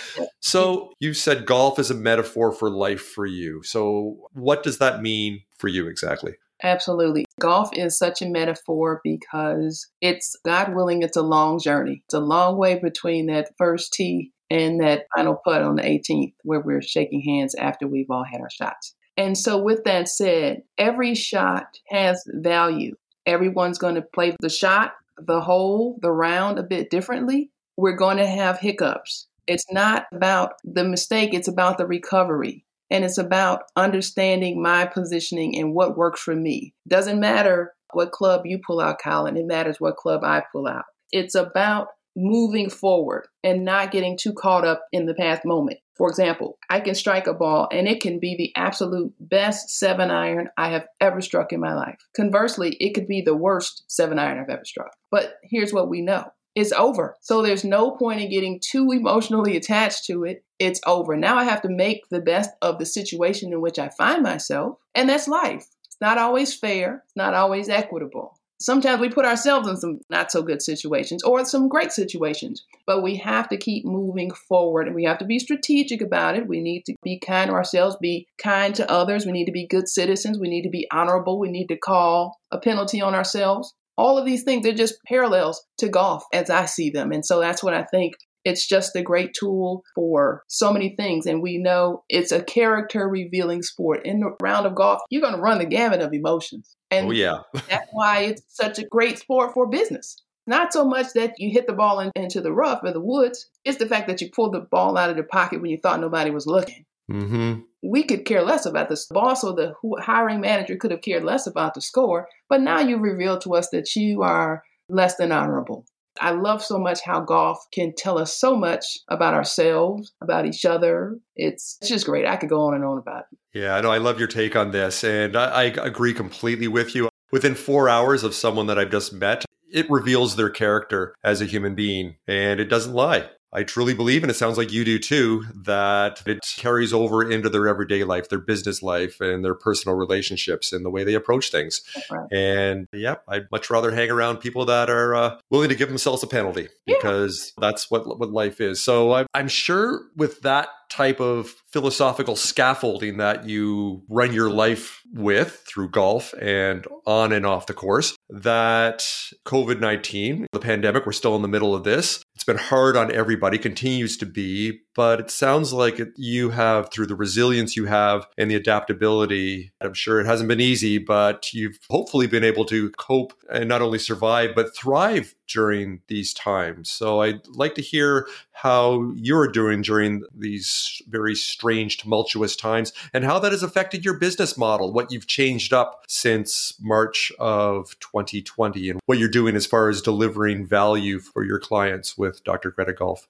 So 0.41 0.91
you 0.99 1.13
said 1.13 1.45
golf 1.45 1.79
is 1.79 1.89
a 1.89 1.95
metaphor 1.95 2.51
for 2.51 2.69
life 2.69 3.01
for 3.01 3.25
you. 3.25 3.63
So 3.63 4.29
what 4.33 4.61
does 4.61 4.77
that 4.77 5.01
mean 5.01 5.41
for 5.57 5.69
you 5.69 5.87
exactly? 5.87 6.33
Absolutely. 6.61 7.25
Golf 7.39 7.69
is 7.73 7.97
such 7.97 8.21
a 8.21 8.29
metaphor 8.29 8.99
because 9.03 9.87
it's, 10.01 10.35
God 10.45 10.75
willing, 10.75 11.01
it's 11.01 11.17
a 11.17 11.21
long 11.21 11.59
journey. 11.59 12.03
It's 12.05 12.13
a 12.13 12.19
long 12.19 12.57
way 12.57 12.77
between 12.77 13.27
that 13.27 13.51
first 13.57 13.93
tee 13.93 14.33
and 14.49 14.81
that 14.81 15.05
final 15.15 15.39
putt 15.43 15.61
on 15.61 15.75
the 15.75 15.83
18th, 15.83 16.33
where 16.43 16.59
we're 16.59 16.81
shaking 16.81 17.21
hands 17.21 17.55
after 17.55 17.87
we've 17.87 18.09
all 18.09 18.23
had 18.23 18.41
our 18.41 18.49
shots. 18.49 18.95
And 19.17 19.37
so, 19.37 19.61
with 19.61 19.83
that 19.83 20.07
said, 20.07 20.63
every 20.77 21.13
shot 21.15 21.77
has 21.89 22.23
value. 22.27 22.95
Everyone's 23.25 23.77
going 23.77 23.95
to 23.95 24.01
play 24.01 24.35
the 24.39 24.49
shot, 24.49 24.93
the 25.17 25.41
hole, 25.41 25.99
the 26.01 26.11
round 26.11 26.57
a 26.57 26.63
bit 26.63 26.89
differently 26.89 27.51
we're 27.79 27.95
going 27.95 28.17
to 28.17 28.27
have 28.27 28.59
hiccups. 28.59 29.27
It's 29.47 29.65
not 29.71 30.05
about 30.13 30.53
the 30.63 30.83
mistake, 30.83 31.33
it's 31.33 31.47
about 31.47 31.77
the 31.77 31.87
recovery. 31.87 32.65
And 32.91 33.05
it's 33.05 33.17
about 33.17 33.63
understanding 33.75 34.61
my 34.61 34.85
positioning 34.85 35.57
and 35.57 35.73
what 35.73 35.95
works 35.95 36.21
for 36.21 36.35
me. 36.35 36.73
Doesn't 36.87 37.19
matter 37.19 37.73
what 37.93 38.11
club 38.11 38.45
you 38.45 38.59
pull 38.65 38.81
out, 38.81 38.99
Colin, 39.01 39.37
it 39.37 39.45
matters 39.45 39.79
what 39.79 39.95
club 39.95 40.23
I 40.23 40.43
pull 40.51 40.67
out. 40.67 40.85
It's 41.11 41.35
about 41.35 41.87
moving 42.19 42.69
forward 42.69 43.27
and 43.43 43.63
not 43.63 43.91
getting 43.91 44.17
too 44.17 44.33
caught 44.33 44.65
up 44.65 44.83
in 44.91 45.05
the 45.05 45.13
past 45.13 45.45
moment. 45.45 45.79
For 45.95 46.09
example, 46.09 46.57
I 46.69 46.79
can 46.79 46.95
strike 46.95 47.27
a 47.27 47.33
ball 47.33 47.67
and 47.71 47.87
it 47.87 48.01
can 48.01 48.19
be 48.19 48.35
the 48.35 48.53
absolute 48.55 49.13
best 49.19 49.69
seven 49.69 50.09
iron 50.09 50.49
I 50.57 50.69
have 50.69 50.87
ever 51.01 51.21
struck 51.21 51.51
in 51.51 51.59
my 51.59 51.73
life. 51.73 51.97
Conversely, 52.15 52.77
it 52.79 52.93
could 52.93 53.07
be 53.07 53.21
the 53.21 53.35
worst 53.35 53.83
seven 53.87 54.17
iron 54.17 54.39
I've 54.39 54.49
ever 54.49 54.65
struck. 54.65 54.95
But 55.11 55.35
here's 55.43 55.73
what 55.73 55.89
we 55.89 56.01
know 56.01 56.25
it's 56.55 56.71
over. 56.71 57.15
So 57.21 57.41
there's 57.41 57.63
no 57.63 57.91
point 57.91 58.21
in 58.21 58.29
getting 58.29 58.59
too 58.59 58.91
emotionally 58.91 59.55
attached 59.55 60.05
to 60.05 60.23
it. 60.23 60.43
It's 60.57 60.81
over. 60.85 61.15
Now 61.15 61.37
I 61.37 61.43
have 61.43 61.61
to 61.61 61.69
make 61.69 62.01
the 62.09 62.21
best 62.21 62.49
of 62.61 62.79
the 62.79 62.85
situation 62.85 63.53
in 63.53 63.61
which 63.61 63.79
I 63.79 63.89
find 63.89 64.23
myself. 64.23 64.77
And 64.95 65.07
that's 65.07 65.27
life. 65.27 65.67
It's 65.85 65.97
not 66.01 66.17
always 66.17 66.53
fair, 66.53 67.03
it's 67.05 67.15
not 67.15 67.33
always 67.33 67.69
equitable. 67.69 68.38
Sometimes 68.61 68.99
we 68.99 69.09
put 69.09 69.25
ourselves 69.25 69.67
in 69.67 69.77
some 69.77 69.99
not 70.09 70.31
so 70.31 70.41
good 70.41 70.61
situations 70.61 71.23
or 71.23 71.45
some 71.45 71.69
great 71.69 71.91
situations, 71.93 72.65
but 72.85 73.01
we 73.01 73.15
have 73.15 73.47
to 73.49 73.57
keep 73.57 73.85
moving 73.85 74.31
forward 74.31 74.85
and 74.85 74.95
we 74.95 75.05
have 75.05 75.17
to 75.19 75.25
be 75.25 75.39
strategic 75.39 76.01
about 76.01 76.35
it. 76.35 76.47
We 76.47 76.59
need 76.59 76.83
to 76.85 76.95
be 77.01 77.19
kind 77.19 77.49
to 77.49 77.53
ourselves, 77.53 77.95
be 78.01 78.27
kind 78.37 78.75
to 78.75 78.91
others. 78.91 79.25
We 79.25 79.31
need 79.31 79.45
to 79.45 79.51
be 79.51 79.65
good 79.65 79.87
citizens. 79.87 80.37
We 80.37 80.49
need 80.49 80.63
to 80.63 80.69
be 80.69 80.87
honorable. 80.91 81.39
We 81.39 81.49
need 81.49 81.67
to 81.67 81.77
call 81.77 82.37
a 82.51 82.59
penalty 82.59 83.01
on 83.01 83.15
ourselves 83.15 83.73
all 83.99 84.17
of 84.17 84.25
these 84.25 84.43
things, 84.43 84.63
they're 84.63 84.73
just 84.73 85.03
parallels 85.05 85.65
to 85.77 85.89
golf 85.89 86.23
as 86.31 86.49
I 86.49 86.65
see 86.65 86.89
them. 86.89 87.11
And 87.11 87.25
so 87.25 87.41
that's 87.41 87.61
what 87.61 87.73
I 87.73 87.83
think 87.83 88.13
it's 88.45 88.67
just 88.67 88.95
a 88.95 89.01
great 89.01 89.33
tool 89.33 89.83
for 89.95 90.43
so 90.47 90.71
many 90.71 90.95
things. 90.95 91.25
And 91.25 91.41
we 91.41 91.57
know 91.57 92.03
it's 92.09 92.31
a 92.31 92.43
character 92.43 93.07
revealing 93.07 93.61
sport. 93.61 94.05
In 94.05 94.19
the 94.19 94.35
round 94.41 94.65
of 94.65 94.75
golf, 94.75 95.01
you're 95.09 95.21
going 95.21 95.35
to 95.35 95.41
run 95.41 95.59
the 95.59 95.65
gamut 95.65 96.01
of 96.01 96.13
emotions. 96.13 96.75
And 96.91 97.07
oh, 97.07 97.11
yeah. 97.11 97.39
that's 97.69 97.89
why 97.91 98.21
it's 98.21 98.43
such 98.47 98.79
a 98.79 98.87
great 98.87 99.19
sport 99.19 99.53
for 99.53 99.67
business. 99.67 100.21
Not 100.47 100.73
so 100.73 100.83
much 100.83 101.13
that 101.13 101.35
you 101.37 101.51
hit 101.51 101.67
the 101.67 101.73
ball 101.73 101.99
in, 101.99 102.11
into 102.15 102.41
the 102.41 102.51
rough 102.51 102.79
or 102.83 102.91
the 102.91 102.99
woods, 102.99 103.49
it's 103.65 103.77
the 103.77 103.85
fact 103.85 104.07
that 104.07 104.19
you 104.19 104.31
pulled 104.31 104.53
the 104.53 104.61
ball 104.71 104.97
out 104.97 105.11
of 105.11 105.15
the 105.15 105.23
pocket 105.23 105.61
when 105.61 105.69
you 105.69 105.77
thought 105.77 105.99
nobody 105.99 106.31
was 106.31 106.47
looking. 106.47 106.85
Mm-hmm. 107.11 107.61
We 107.83 108.03
could 108.03 108.25
care 108.25 108.41
less 108.41 108.65
about 108.65 108.89
this. 108.89 109.05
boss 109.07 109.43
or 109.43 109.53
the 109.53 109.73
hiring 110.01 110.41
manager 110.41 110.75
could 110.75 110.91
have 110.91 111.01
cared 111.01 111.23
less 111.23 111.45
about 111.47 111.73
the 111.73 111.81
score, 111.81 112.27
but 112.49 112.61
now 112.61 112.79
you 112.79 112.97
reveal 112.97 113.37
to 113.39 113.55
us 113.55 113.69
that 113.69 113.95
you 113.95 114.21
are 114.23 114.63
less 114.89 115.15
than 115.17 115.31
honorable. 115.31 115.85
I 116.19 116.31
love 116.31 116.63
so 116.63 116.77
much 116.77 117.01
how 117.01 117.21
golf 117.21 117.65
can 117.71 117.93
tell 117.95 118.17
us 118.17 118.35
so 118.35 118.55
much 118.55 118.85
about 119.07 119.33
ourselves, 119.33 120.11
about 120.21 120.45
each 120.45 120.65
other. 120.65 121.17
It's, 121.35 121.77
it's 121.81 121.89
just 121.89 122.05
great. 122.05 122.25
I 122.25 122.35
could 122.35 122.49
go 122.49 122.61
on 122.61 122.75
and 122.75 122.83
on 122.83 122.97
about 122.97 123.25
it. 123.31 123.37
Yeah, 123.59 123.75
I 123.75 123.81
know. 123.81 123.91
I 123.91 123.97
love 123.97 124.19
your 124.19 124.27
take 124.27 124.55
on 124.55 124.71
this. 124.71 125.03
And 125.03 125.35
I, 125.35 125.61
I 125.61 125.63
agree 125.63 126.13
completely 126.13 126.67
with 126.67 126.95
you. 126.95 127.09
Within 127.31 127.55
four 127.55 127.89
hours 127.89 128.23
of 128.23 128.33
someone 128.33 128.67
that 128.67 128.79
I've 128.79 128.91
just 128.91 129.13
met, 129.13 129.45
it 129.71 129.89
reveals 129.89 130.35
their 130.35 130.49
character 130.49 131.13
as 131.23 131.41
a 131.41 131.45
human 131.45 131.75
being 131.75 132.15
and 132.27 132.59
it 132.59 132.65
doesn't 132.65 132.93
lie. 132.93 133.29
I 133.51 133.63
truly 133.63 133.93
believe, 133.93 134.23
and 134.23 134.29
it 134.29 134.35
sounds 134.35 134.57
like 134.57 134.71
you 134.71 134.85
do 134.85 134.99
too, 134.99 135.45
that 135.55 136.21
it 136.25 136.39
carries 136.57 136.93
over 136.93 137.29
into 137.29 137.49
their 137.49 137.67
everyday 137.67 138.03
life, 138.03 138.29
their 138.29 138.39
business 138.39 138.83
life, 138.83 139.19
and 139.21 139.43
their 139.43 139.55
personal 139.55 139.97
relationships 139.97 140.71
and 140.71 140.85
the 140.85 140.89
way 140.89 141.03
they 141.03 141.15
approach 141.15 141.51
things. 141.51 141.81
Right. 142.11 142.31
And 142.31 142.87
yeah, 142.93 143.15
I'd 143.27 143.49
much 143.51 143.69
rather 143.69 143.91
hang 143.91 144.11
around 144.11 144.37
people 144.37 144.65
that 144.65 144.89
are 144.89 145.15
uh, 145.15 145.39
willing 145.49 145.69
to 145.69 145.75
give 145.75 145.89
themselves 145.89 146.21
a 146.21 146.27
penalty 146.27 146.67
yeah. 146.85 146.95
because 146.95 147.53
that's 147.57 147.89
what 147.89 148.19
what 148.19 148.31
life 148.31 148.61
is. 148.61 148.83
So 148.83 149.13
I'm, 149.13 149.27
I'm 149.33 149.47
sure 149.47 150.01
with 150.15 150.41
that 150.41 150.69
type 150.89 151.19
of 151.19 151.55
philosophical 151.71 152.35
scaffolding 152.35 153.17
that 153.17 153.47
you 153.47 154.03
run 154.09 154.33
your 154.33 154.49
life 154.49 155.01
with 155.13 155.63
through 155.67 155.89
golf 155.89 156.33
and 156.41 156.87
on 157.05 157.31
and 157.31 157.45
off 157.45 157.67
the 157.67 157.73
course 157.73 158.15
that 158.29 158.99
COVID 159.45 159.79
19, 159.79 160.47
the 160.51 160.59
pandemic, 160.59 161.05
we're 161.05 161.11
still 161.11 161.35
in 161.35 161.41
the 161.41 161.47
middle 161.47 161.75
of 161.75 161.83
this. 161.83 162.21
It's 162.35 162.43
been 162.43 162.57
hard 162.57 162.95
on 162.95 163.11
everybody, 163.11 163.57
continues 163.57 164.17
to 164.17 164.25
be, 164.25 164.79
but 164.95 165.19
it 165.19 165.29
sounds 165.31 165.73
like 165.73 165.99
you 166.15 166.51
have, 166.51 166.89
through 166.89 167.07
the 167.07 167.15
resilience 167.15 167.75
you 167.75 167.85
have 167.85 168.27
and 168.37 168.49
the 168.49 168.55
adaptability, 168.55 169.71
I'm 169.81 169.93
sure 169.93 170.19
it 170.19 170.25
hasn't 170.25 170.47
been 170.47 170.61
easy, 170.61 170.97
but 170.97 171.53
you've 171.53 171.77
hopefully 171.89 172.27
been 172.27 172.43
able 172.43 172.65
to 172.65 172.91
cope 172.91 173.33
and 173.51 173.67
not 173.67 173.81
only 173.81 173.99
survive, 173.99 174.51
but 174.55 174.75
thrive 174.75 175.35
during 175.47 176.01
these 176.07 176.33
times. 176.33 176.89
So 176.89 177.21
I'd 177.21 177.45
like 177.47 177.75
to 177.75 177.81
hear 177.81 178.27
how 178.51 179.11
you're 179.15 179.47
doing 179.47 179.81
during 179.81 180.23
these 180.33 180.67
very 181.07 181.35
strange, 181.35 181.97
tumultuous 181.97 182.55
times 182.55 182.93
and 183.13 183.23
how 183.23 183.39
that 183.39 183.51
has 183.51 183.63
affected 183.63 184.05
your 184.05 184.17
business 184.17 184.57
model, 184.57 184.93
what 184.93 185.11
you've 185.11 185.27
changed 185.27 185.73
up 185.73 186.03
since 186.07 186.73
March 186.79 187.31
of 187.39 187.97
2020, 187.99 188.89
and 188.89 188.99
what 189.05 189.17
you're 189.17 189.29
doing 189.29 189.55
as 189.55 189.65
far 189.65 189.89
as 189.89 190.01
delivering 190.01 190.65
value 190.65 191.19
for 191.19 191.43
your 191.43 191.59
clients 191.59 192.17
with 192.17 192.43
Dr. 192.43 192.71
Greta 192.71 192.93
Golf. 192.93 193.27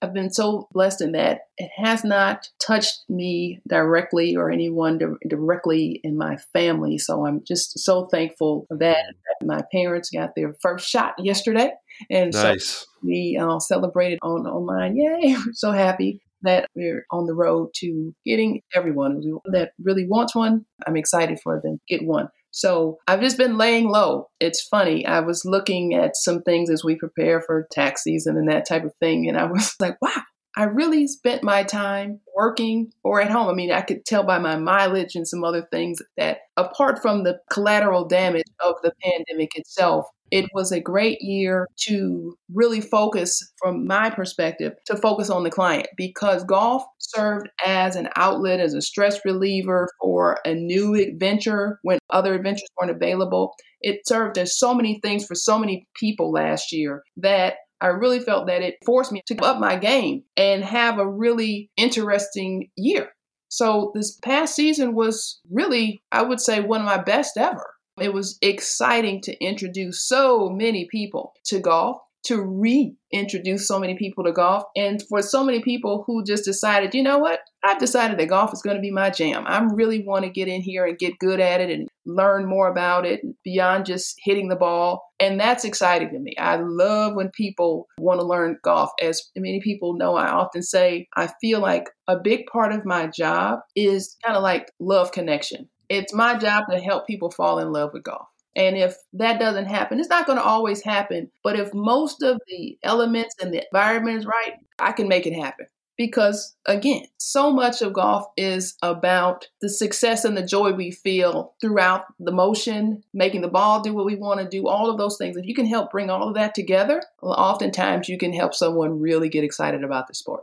I've 0.00 0.14
been 0.14 0.30
so 0.30 0.68
blessed 0.72 1.02
in 1.02 1.12
that 1.12 1.42
it 1.58 1.70
has 1.76 2.04
not 2.04 2.48
touched 2.58 3.04
me 3.08 3.60
directly 3.68 4.34
or 4.34 4.50
anyone 4.50 4.98
di- 4.98 5.28
directly 5.28 6.00
in 6.02 6.16
my 6.16 6.36
family. 6.52 6.98
So 6.98 7.26
I'm 7.26 7.44
just 7.44 7.78
so 7.78 8.06
thankful 8.06 8.64
for 8.68 8.78
that. 8.78 9.14
My 9.42 9.62
parents 9.70 10.10
got 10.10 10.34
their 10.34 10.54
first 10.60 10.88
shot 10.88 11.14
yesterday. 11.18 11.70
And 12.10 12.32
nice. 12.32 12.66
so 12.66 12.86
we 13.02 13.38
uh, 13.40 13.58
celebrated 13.58 14.18
on 14.22 14.46
online. 14.46 14.96
Yay! 14.96 15.36
We're 15.46 15.52
so 15.52 15.70
happy 15.70 16.22
that 16.42 16.68
we're 16.74 17.06
on 17.10 17.26
the 17.26 17.34
road 17.34 17.70
to 17.76 18.14
getting 18.24 18.62
everyone 18.74 19.20
that 19.46 19.72
really 19.82 20.06
wants 20.06 20.34
one. 20.34 20.64
I'm 20.86 20.96
excited 20.96 21.38
for 21.42 21.60
them 21.62 21.78
to 21.78 21.96
get 21.98 22.06
one. 22.06 22.28
So 22.52 22.98
I've 23.08 23.22
just 23.22 23.38
been 23.38 23.56
laying 23.56 23.88
low. 23.88 24.28
It's 24.38 24.62
funny. 24.62 25.06
I 25.06 25.20
was 25.20 25.44
looking 25.44 25.94
at 25.94 26.16
some 26.16 26.42
things 26.42 26.68
as 26.68 26.84
we 26.84 26.96
prepare 26.96 27.40
for 27.40 27.66
tax 27.70 28.02
season 28.02 28.36
and 28.36 28.48
that 28.50 28.68
type 28.68 28.84
of 28.84 28.94
thing. 29.00 29.28
And 29.28 29.38
I 29.38 29.44
was 29.44 29.74
like, 29.80 29.96
wow, 30.02 30.22
I 30.56 30.64
really 30.64 31.06
spent 31.06 31.42
my 31.42 31.62
time 31.62 32.20
working 32.36 32.92
or 33.02 33.20
at 33.20 33.30
home. 33.30 33.48
I 33.48 33.54
mean, 33.54 33.72
I 33.72 33.80
could 33.80 34.04
tell 34.04 34.22
by 34.22 34.38
my 34.38 34.56
mileage 34.56 35.14
and 35.14 35.26
some 35.26 35.44
other 35.44 35.66
things 35.70 35.98
that 36.16 36.38
apart 36.56 37.00
from 37.00 37.24
the 37.24 37.38
collateral 37.50 38.06
damage 38.06 38.44
of 38.64 38.74
the 38.82 38.92
pandemic 39.02 39.56
itself, 39.56 40.06
it 40.30 40.46
was 40.54 40.72
a 40.72 40.80
great 40.80 41.18
year 41.20 41.68
to 41.84 42.34
really 42.54 42.80
focus, 42.80 43.38
from 43.58 43.86
my 43.86 44.08
perspective, 44.08 44.72
to 44.86 44.96
focus 44.96 45.28
on 45.28 45.44
the 45.44 45.50
client 45.50 45.88
because 45.94 46.42
golf 46.44 46.82
served 46.98 47.50
as 47.66 47.96
an 47.96 48.08
outlet, 48.16 48.58
as 48.58 48.72
a 48.72 48.80
stress 48.80 49.20
reliever 49.26 49.88
for 50.00 50.38
a 50.46 50.54
new 50.54 50.94
adventure 50.94 51.78
when 51.82 51.98
other 52.08 52.32
adventures 52.32 52.68
weren't 52.80 52.96
available. 52.96 53.54
It 53.82 54.06
served 54.06 54.38
as 54.38 54.58
so 54.58 54.74
many 54.74 55.00
things 55.02 55.26
for 55.26 55.34
so 55.34 55.58
many 55.58 55.86
people 55.94 56.32
last 56.32 56.72
year 56.72 57.02
that 57.18 57.56
I 57.82 57.88
really 57.88 58.20
felt 58.20 58.46
that 58.46 58.62
it 58.62 58.76
forced 58.86 59.10
me 59.10 59.22
to 59.26 59.36
up 59.42 59.58
my 59.58 59.76
game 59.76 60.22
and 60.36 60.62
have 60.62 60.98
a 60.98 61.08
really 61.08 61.70
interesting 61.76 62.70
year. 62.76 63.10
So 63.48 63.90
this 63.94 64.18
past 64.24 64.54
season 64.54 64.94
was 64.94 65.40
really, 65.50 66.02
I 66.12 66.22
would 66.22 66.40
say, 66.40 66.60
one 66.60 66.80
of 66.80 66.86
my 66.86 67.02
best 67.02 67.36
ever. 67.36 67.66
It 68.00 68.14
was 68.14 68.38
exciting 68.40 69.20
to 69.22 69.44
introduce 69.44 70.06
so 70.06 70.48
many 70.48 70.86
people 70.90 71.32
to 71.46 71.58
golf, 71.58 71.98
to 72.26 72.40
reintroduce 72.40 73.68
so 73.68 73.78
many 73.78 73.96
people 73.96 74.24
to 74.24 74.32
golf, 74.32 74.62
and 74.76 75.02
for 75.08 75.20
so 75.20 75.44
many 75.44 75.60
people 75.60 76.04
who 76.06 76.24
just 76.24 76.44
decided, 76.44 76.94
you 76.94 77.02
know 77.02 77.18
what, 77.18 77.40
I've 77.64 77.78
decided 77.78 78.18
that 78.18 78.28
golf 78.28 78.52
is 78.52 78.62
going 78.62 78.76
to 78.76 78.82
be 78.82 78.90
my 78.90 79.10
jam. 79.10 79.44
I 79.46 79.60
really 79.72 80.04
want 80.04 80.24
to 80.24 80.30
get 80.30 80.48
in 80.48 80.62
here 80.62 80.84
and 80.84 80.98
get 80.98 81.18
good 81.18 81.40
at 81.40 81.60
it 81.60 81.70
and 81.70 81.88
learn 82.04 82.46
more 82.46 82.68
about 82.68 83.06
it 83.06 83.20
beyond 83.44 83.86
just 83.86 84.16
hitting 84.24 84.48
the 84.48 84.56
ball. 84.56 85.02
And 85.20 85.38
that's 85.38 85.64
exciting 85.64 86.10
to 86.10 86.18
me. 86.18 86.34
I 86.38 86.56
love 86.56 87.14
when 87.14 87.30
people 87.30 87.86
want 87.98 88.20
to 88.20 88.26
learn 88.26 88.58
golf. 88.64 88.90
As 89.00 89.22
many 89.36 89.60
people 89.60 89.96
know, 89.96 90.16
I 90.16 90.28
often 90.28 90.62
say 90.62 91.06
I 91.16 91.28
feel 91.40 91.60
like 91.60 91.88
a 92.08 92.18
big 92.18 92.46
part 92.46 92.72
of 92.72 92.84
my 92.84 93.06
job 93.06 93.60
is 93.76 94.16
kind 94.24 94.36
of 94.36 94.42
like 94.42 94.72
love 94.80 95.12
connection. 95.12 95.68
It's 95.88 96.12
my 96.12 96.36
job 96.36 96.64
to 96.70 96.80
help 96.80 97.06
people 97.06 97.30
fall 97.30 97.58
in 97.60 97.72
love 97.72 97.90
with 97.92 98.02
golf. 98.02 98.26
And 98.54 98.76
if 98.76 98.96
that 99.14 99.38
doesn't 99.38 99.66
happen, 99.66 99.98
it's 99.98 100.08
not 100.08 100.26
going 100.26 100.38
to 100.38 100.44
always 100.44 100.82
happen. 100.82 101.30
But 101.42 101.58
if 101.58 101.72
most 101.72 102.22
of 102.22 102.40
the 102.48 102.76
elements 102.82 103.34
and 103.40 103.52
the 103.52 103.64
environment 103.72 104.18
is 104.18 104.26
right, 104.26 104.54
I 104.78 104.92
can 104.92 105.08
make 105.08 105.26
it 105.26 105.34
happen. 105.34 105.66
Because 106.02 106.56
again, 106.66 107.04
so 107.16 107.52
much 107.52 107.80
of 107.80 107.92
golf 107.92 108.26
is 108.36 108.74
about 108.82 109.46
the 109.60 109.68
success 109.68 110.24
and 110.24 110.36
the 110.36 110.44
joy 110.44 110.72
we 110.72 110.90
feel 110.90 111.54
throughout 111.60 112.06
the 112.18 112.32
motion, 112.32 113.04
making 113.14 113.42
the 113.42 113.46
ball 113.46 113.82
do 113.82 113.94
what 113.94 114.04
we 114.04 114.16
want 114.16 114.40
to 114.40 114.48
do, 114.48 114.66
all 114.66 114.90
of 114.90 114.98
those 114.98 115.16
things. 115.16 115.36
If 115.36 115.46
you 115.46 115.54
can 115.54 115.64
help 115.64 115.92
bring 115.92 116.10
all 116.10 116.26
of 116.26 116.34
that 116.34 116.56
together, 116.56 117.04
oftentimes 117.22 118.08
you 118.08 118.18
can 118.18 118.32
help 118.32 118.52
someone 118.52 118.98
really 118.98 119.28
get 119.28 119.44
excited 119.44 119.84
about 119.84 120.08
the 120.08 120.14
sport. 120.14 120.42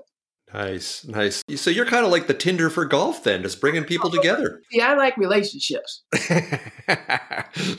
Nice, 0.53 1.05
nice. 1.05 1.43
So 1.55 1.69
you're 1.69 1.85
kind 1.85 2.05
of 2.05 2.11
like 2.11 2.25
the 2.25 2.33
Tinder 2.33 2.71
for 2.71 2.85
golf, 2.85 3.23
then, 3.23 3.43
just 3.43 3.61
bringing 3.61 3.83
people 3.83 4.09
oh, 4.11 4.15
together. 4.15 4.61
Yeah, 4.71 4.91
I 4.91 4.95
like 4.95 5.17
relationships. 5.17 6.03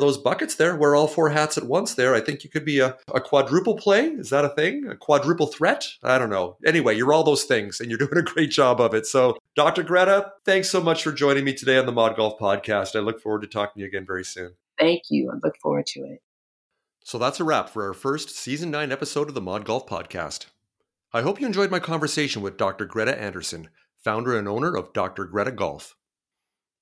those 0.00 0.18
buckets 0.18 0.54
there. 0.54 0.76
Wear 0.76 0.94
all 0.94 1.08
four 1.08 1.30
hats 1.30 1.58
at 1.58 1.64
once 1.64 1.94
there. 1.94 2.14
I 2.14 2.20
think 2.20 2.44
you 2.44 2.50
could 2.50 2.64
be 2.64 2.78
a, 2.78 2.96
a 3.12 3.20
quadruple 3.20 3.76
play. 3.76 4.06
Is 4.06 4.30
that 4.30 4.44
a 4.44 4.50
thing? 4.50 4.86
A 4.88 4.96
quadruple 4.96 5.48
threat? 5.48 5.84
I 6.02 6.16
don't 6.16 6.30
know. 6.30 6.56
Anyway, 6.64 6.96
you're 6.96 7.12
all 7.12 7.24
those 7.24 7.44
things 7.44 7.80
and 7.80 7.90
you're 7.90 7.98
doing 8.06 8.16
a 8.16 8.22
great 8.22 8.50
job 8.50 8.80
of 8.80 8.94
it. 8.94 9.06
So, 9.06 9.36
Dr. 9.56 9.82
Greta, 9.82 10.32
thanks 10.44 10.70
so 10.70 10.80
much 10.80 11.02
for 11.02 11.10
joining 11.10 11.44
me 11.44 11.54
today 11.54 11.76
on 11.76 11.86
the 11.86 11.92
Mod 11.92 12.16
Golf 12.16 12.38
podcast. 12.38 12.94
I 12.94 13.00
look 13.00 13.20
forward 13.20 13.42
to 13.42 13.48
talking 13.48 13.80
to 13.80 13.80
you 13.80 13.86
again 13.86 14.06
very 14.06 14.24
soon. 14.24 14.54
Thank 14.78 15.04
you. 15.10 15.30
I 15.32 15.36
look 15.44 15.56
forward 15.60 15.86
to 15.86 16.00
it. 16.04 16.22
So 17.02 17.18
that's 17.18 17.40
a 17.40 17.44
wrap 17.44 17.68
for 17.68 17.86
our 17.86 17.94
first 17.94 18.30
season 18.30 18.70
9 18.70 18.92
episode 18.92 19.28
of 19.28 19.34
the 19.34 19.40
Mod 19.40 19.64
Golf 19.64 19.86
Podcast. 19.86 20.46
I 21.12 21.22
hope 21.22 21.40
you 21.40 21.46
enjoyed 21.46 21.70
my 21.70 21.78
conversation 21.78 22.42
with 22.42 22.56
Dr. 22.56 22.84
Greta 22.84 23.18
Anderson, 23.18 23.70
founder 24.06 24.38
and 24.38 24.46
owner 24.46 24.76
of 24.76 24.92
Dr. 24.92 25.24
Greta 25.24 25.50
Golf. 25.50 25.96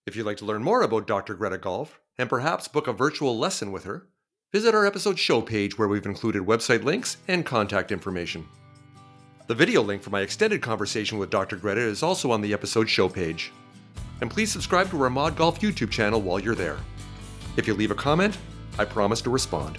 If 0.06 0.14
you'd 0.14 0.26
like 0.26 0.36
to 0.36 0.44
learn 0.44 0.62
more 0.62 0.82
about 0.82 1.06
Dr. 1.06 1.32
Greta 1.32 1.56
Golf 1.56 1.98
and 2.18 2.28
perhaps 2.28 2.68
book 2.68 2.86
a 2.86 2.92
virtual 2.92 3.38
lesson 3.38 3.72
with 3.72 3.84
her, 3.84 4.08
visit 4.52 4.74
our 4.74 4.84
episode 4.84 5.18
show 5.18 5.40
page 5.40 5.78
where 5.78 5.88
we've 5.88 6.04
included 6.04 6.42
website 6.42 6.84
links 6.84 7.16
and 7.26 7.46
contact 7.46 7.90
information. 7.92 8.46
The 9.46 9.54
video 9.54 9.80
link 9.80 10.02
for 10.02 10.10
my 10.10 10.20
extended 10.20 10.60
conversation 10.60 11.16
with 11.16 11.30
Dr. 11.30 11.56
Greta 11.56 11.80
is 11.80 12.02
also 12.02 12.30
on 12.30 12.42
the 12.42 12.52
episode 12.52 12.90
show 12.90 13.08
page. 13.08 13.52
And 14.20 14.30
please 14.30 14.52
subscribe 14.52 14.90
to 14.90 15.02
our 15.02 15.08
Mod 15.08 15.34
Golf 15.34 15.60
YouTube 15.60 15.90
channel 15.90 16.20
while 16.20 16.38
you're 16.38 16.54
there. 16.54 16.76
If 17.56 17.66
you 17.66 17.72
leave 17.72 17.90
a 17.90 17.94
comment, 17.94 18.36
I 18.78 18.84
promise 18.84 19.22
to 19.22 19.30
respond. 19.30 19.78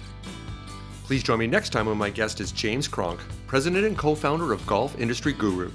Please 1.04 1.22
join 1.22 1.38
me 1.38 1.46
next 1.46 1.70
time 1.70 1.86
when 1.86 1.96
my 1.96 2.10
guest 2.10 2.40
is 2.40 2.50
James 2.50 2.88
Kronk, 2.88 3.20
president 3.46 3.84
and 3.86 3.96
co 3.96 4.16
founder 4.16 4.52
of 4.52 4.66
Golf 4.66 4.98
Industry 4.98 5.32
Guru, 5.32 5.70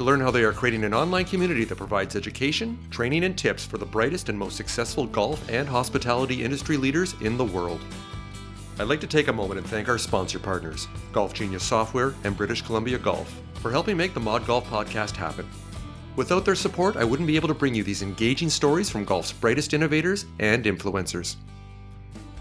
to 0.00 0.04
learn 0.04 0.18
how 0.18 0.30
they 0.30 0.44
are 0.44 0.52
creating 0.54 0.82
an 0.84 0.94
online 0.94 1.26
community 1.26 1.62
that 1.62 1.76
provides 1.76 2.16
education, 2.16 2.78
training, 2.90 3.24
and 3.24 3.36
tips 3.36 3.66
for 3.66 3.76
the 3.76 3.84
brightest 3.84 4.30
and 4.30 4.38
most 4.38 4.56
successful 4.56 5.06
golf 5.06 5.46
and 5.50 5.68
hospitality 5.68 6.42
industry 6.42 6.78
leaders 6.78 7.14
in 7.20 7.36
the 7.36 7.44
world. 7.44 7.82
I'd 8.78 8.88
like 8.88 9.02
to 9.02 9.06
take 9.06 9.28
a 9.28 9.32
moment 9.32 9.60
and 9.60 9.68
thank 9.68 9.90
our 9.90 9.98
sponsor 9.98 10.38
partners, 10.38 10.88
Golf 11.12 11.34
Genius 11.34 11.64
Software 11.64 12.14
and 12.24 12.34
British 12.34 12.62
Columbia 12.62 12.96
Golf, 12.96 13.42
for 13.56 13.70
helping 13.70 13.98
make 13.98 14.14
the 14.14 14.20
Mod 14.20 14.46
Golf 14.46 14.66
podcast 14.70 15.16
happen. 15.16 15.46
Without 16.16 16.46
their 16.46 16.54
support, 16.54 16.96
I 16.96 17.04
wouldn't 17.04 17.26
be 17.26 17.36
able 17.36 17.48
to 17.48 17.54
bring 17.54 17.74
you 17.74 17.84
these 17.84 18.00
engaging 18.00 18.48
stories 18.48 18.88
from 18.88 19.04
golf's 19.04 19.34
brightest 19.34 19.74
innovators 19.74 20.24
and 20.38 20.64
influencers. 20.64 21.36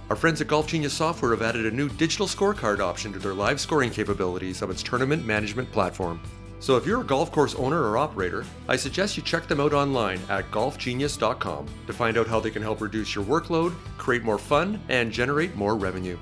Our 0.10 0.16
friends 0.16 0.40
at 0.40 0.48
Golf 0.48 0.68
Genius 0.68 0.94
Software 0.94 1.32
have 1.32 1.42
added 1.42 1.66
a 1.66 1.76
new 1.76 1.90
digital 1.90 2.26
scorecard 2.26 2.80
option 2.80 3.12
to 3.12 3.20
their 3.20 3.34
live 3.34 3.60
scoring 3.60 3.90
capabilities 3.90 4.62
of 4.62 4.70
its 4.70 4.82
tournament 4.82 5.26
management 5.26 5.70
platform. 5.74 6.22
So 6.60 6.76
if 6.76 6.86
you're 6.86 7.02
a 7.02 7.06
golf 7.06 7.32
course 7.32 7.56
owner 7.56 7.82
or 7.82 7.98
operator, 7.98 8.46
I 8.68 8.76
suggest 8.76 9.16
you 9.16 9.24
check 9.24 9.48
them 9.48 9.62
out 9.62 9.74
online 9.74 10.20
at 10.30 10.52
golfgenius.com 10.52 11.68
to 11.88 11.94
find 11.94 12.18
out 12.18 12.28
how 12.28 12.40
they 12.40 12.52
can 12.52 12.62
help 12.62 12.82
reduce 12.82 13.16
your 13.16 13.24
workload, 13.24 13.74
create 13.98 14.24
more 14.24 14.38
fun, 14.38 14.82
and 14.90 15.12
generate 15.12 15.56
more 15.56 15.76
revenue. 15.76 16.18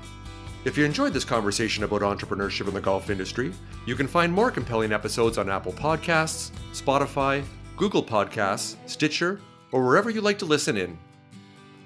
If 0.64 0.76
you 0.76 0.84
enjoyed 0.84 1.12
this 1.12 1.24
conversation 1.24 1.84
about 1.84 2.02
entrepreneurship 2.02 2.68
in 2.68 2.74
the 2.74 2.80
golf 2.80 3.10
industry, 3.10 3.52
you 3.86 3.94
can 3.94 4.06
find 4.06 4.32
more 4.32 4.50
compelling 4.50 4.92
episodes 4.92 5.38
on 5.38 5.48
Apple 5.48 5.72
Podcasts, 5.72 6.50
Spotify, 6.72 7.44
Google 7.76 8.02
Podcasts, 8.02 8.76
Stitcher, 8.86 9.40
or 9.72 9.84
wherever 9.84 10.10
you 10.10 10.20
like 10.20 10.38
to 10.38 10.44
listen 10.44 10.76
in. 10.76 10.98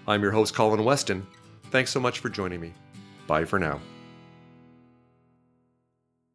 I'm 0.06 0.22
your 0.22 0.32
host, 0.32 0.54
Colin 0.54 0.84
Weston. 0.84 1.26
Thanks 1.70 1.90
so 1.90 2.00
much 2.00 2.18
for 2.18 2.28
joining 2.28 2.60
me. 2.60 2.72
Bye 3.26 3.44
for 3.44 3.58
now. 3.58 3.80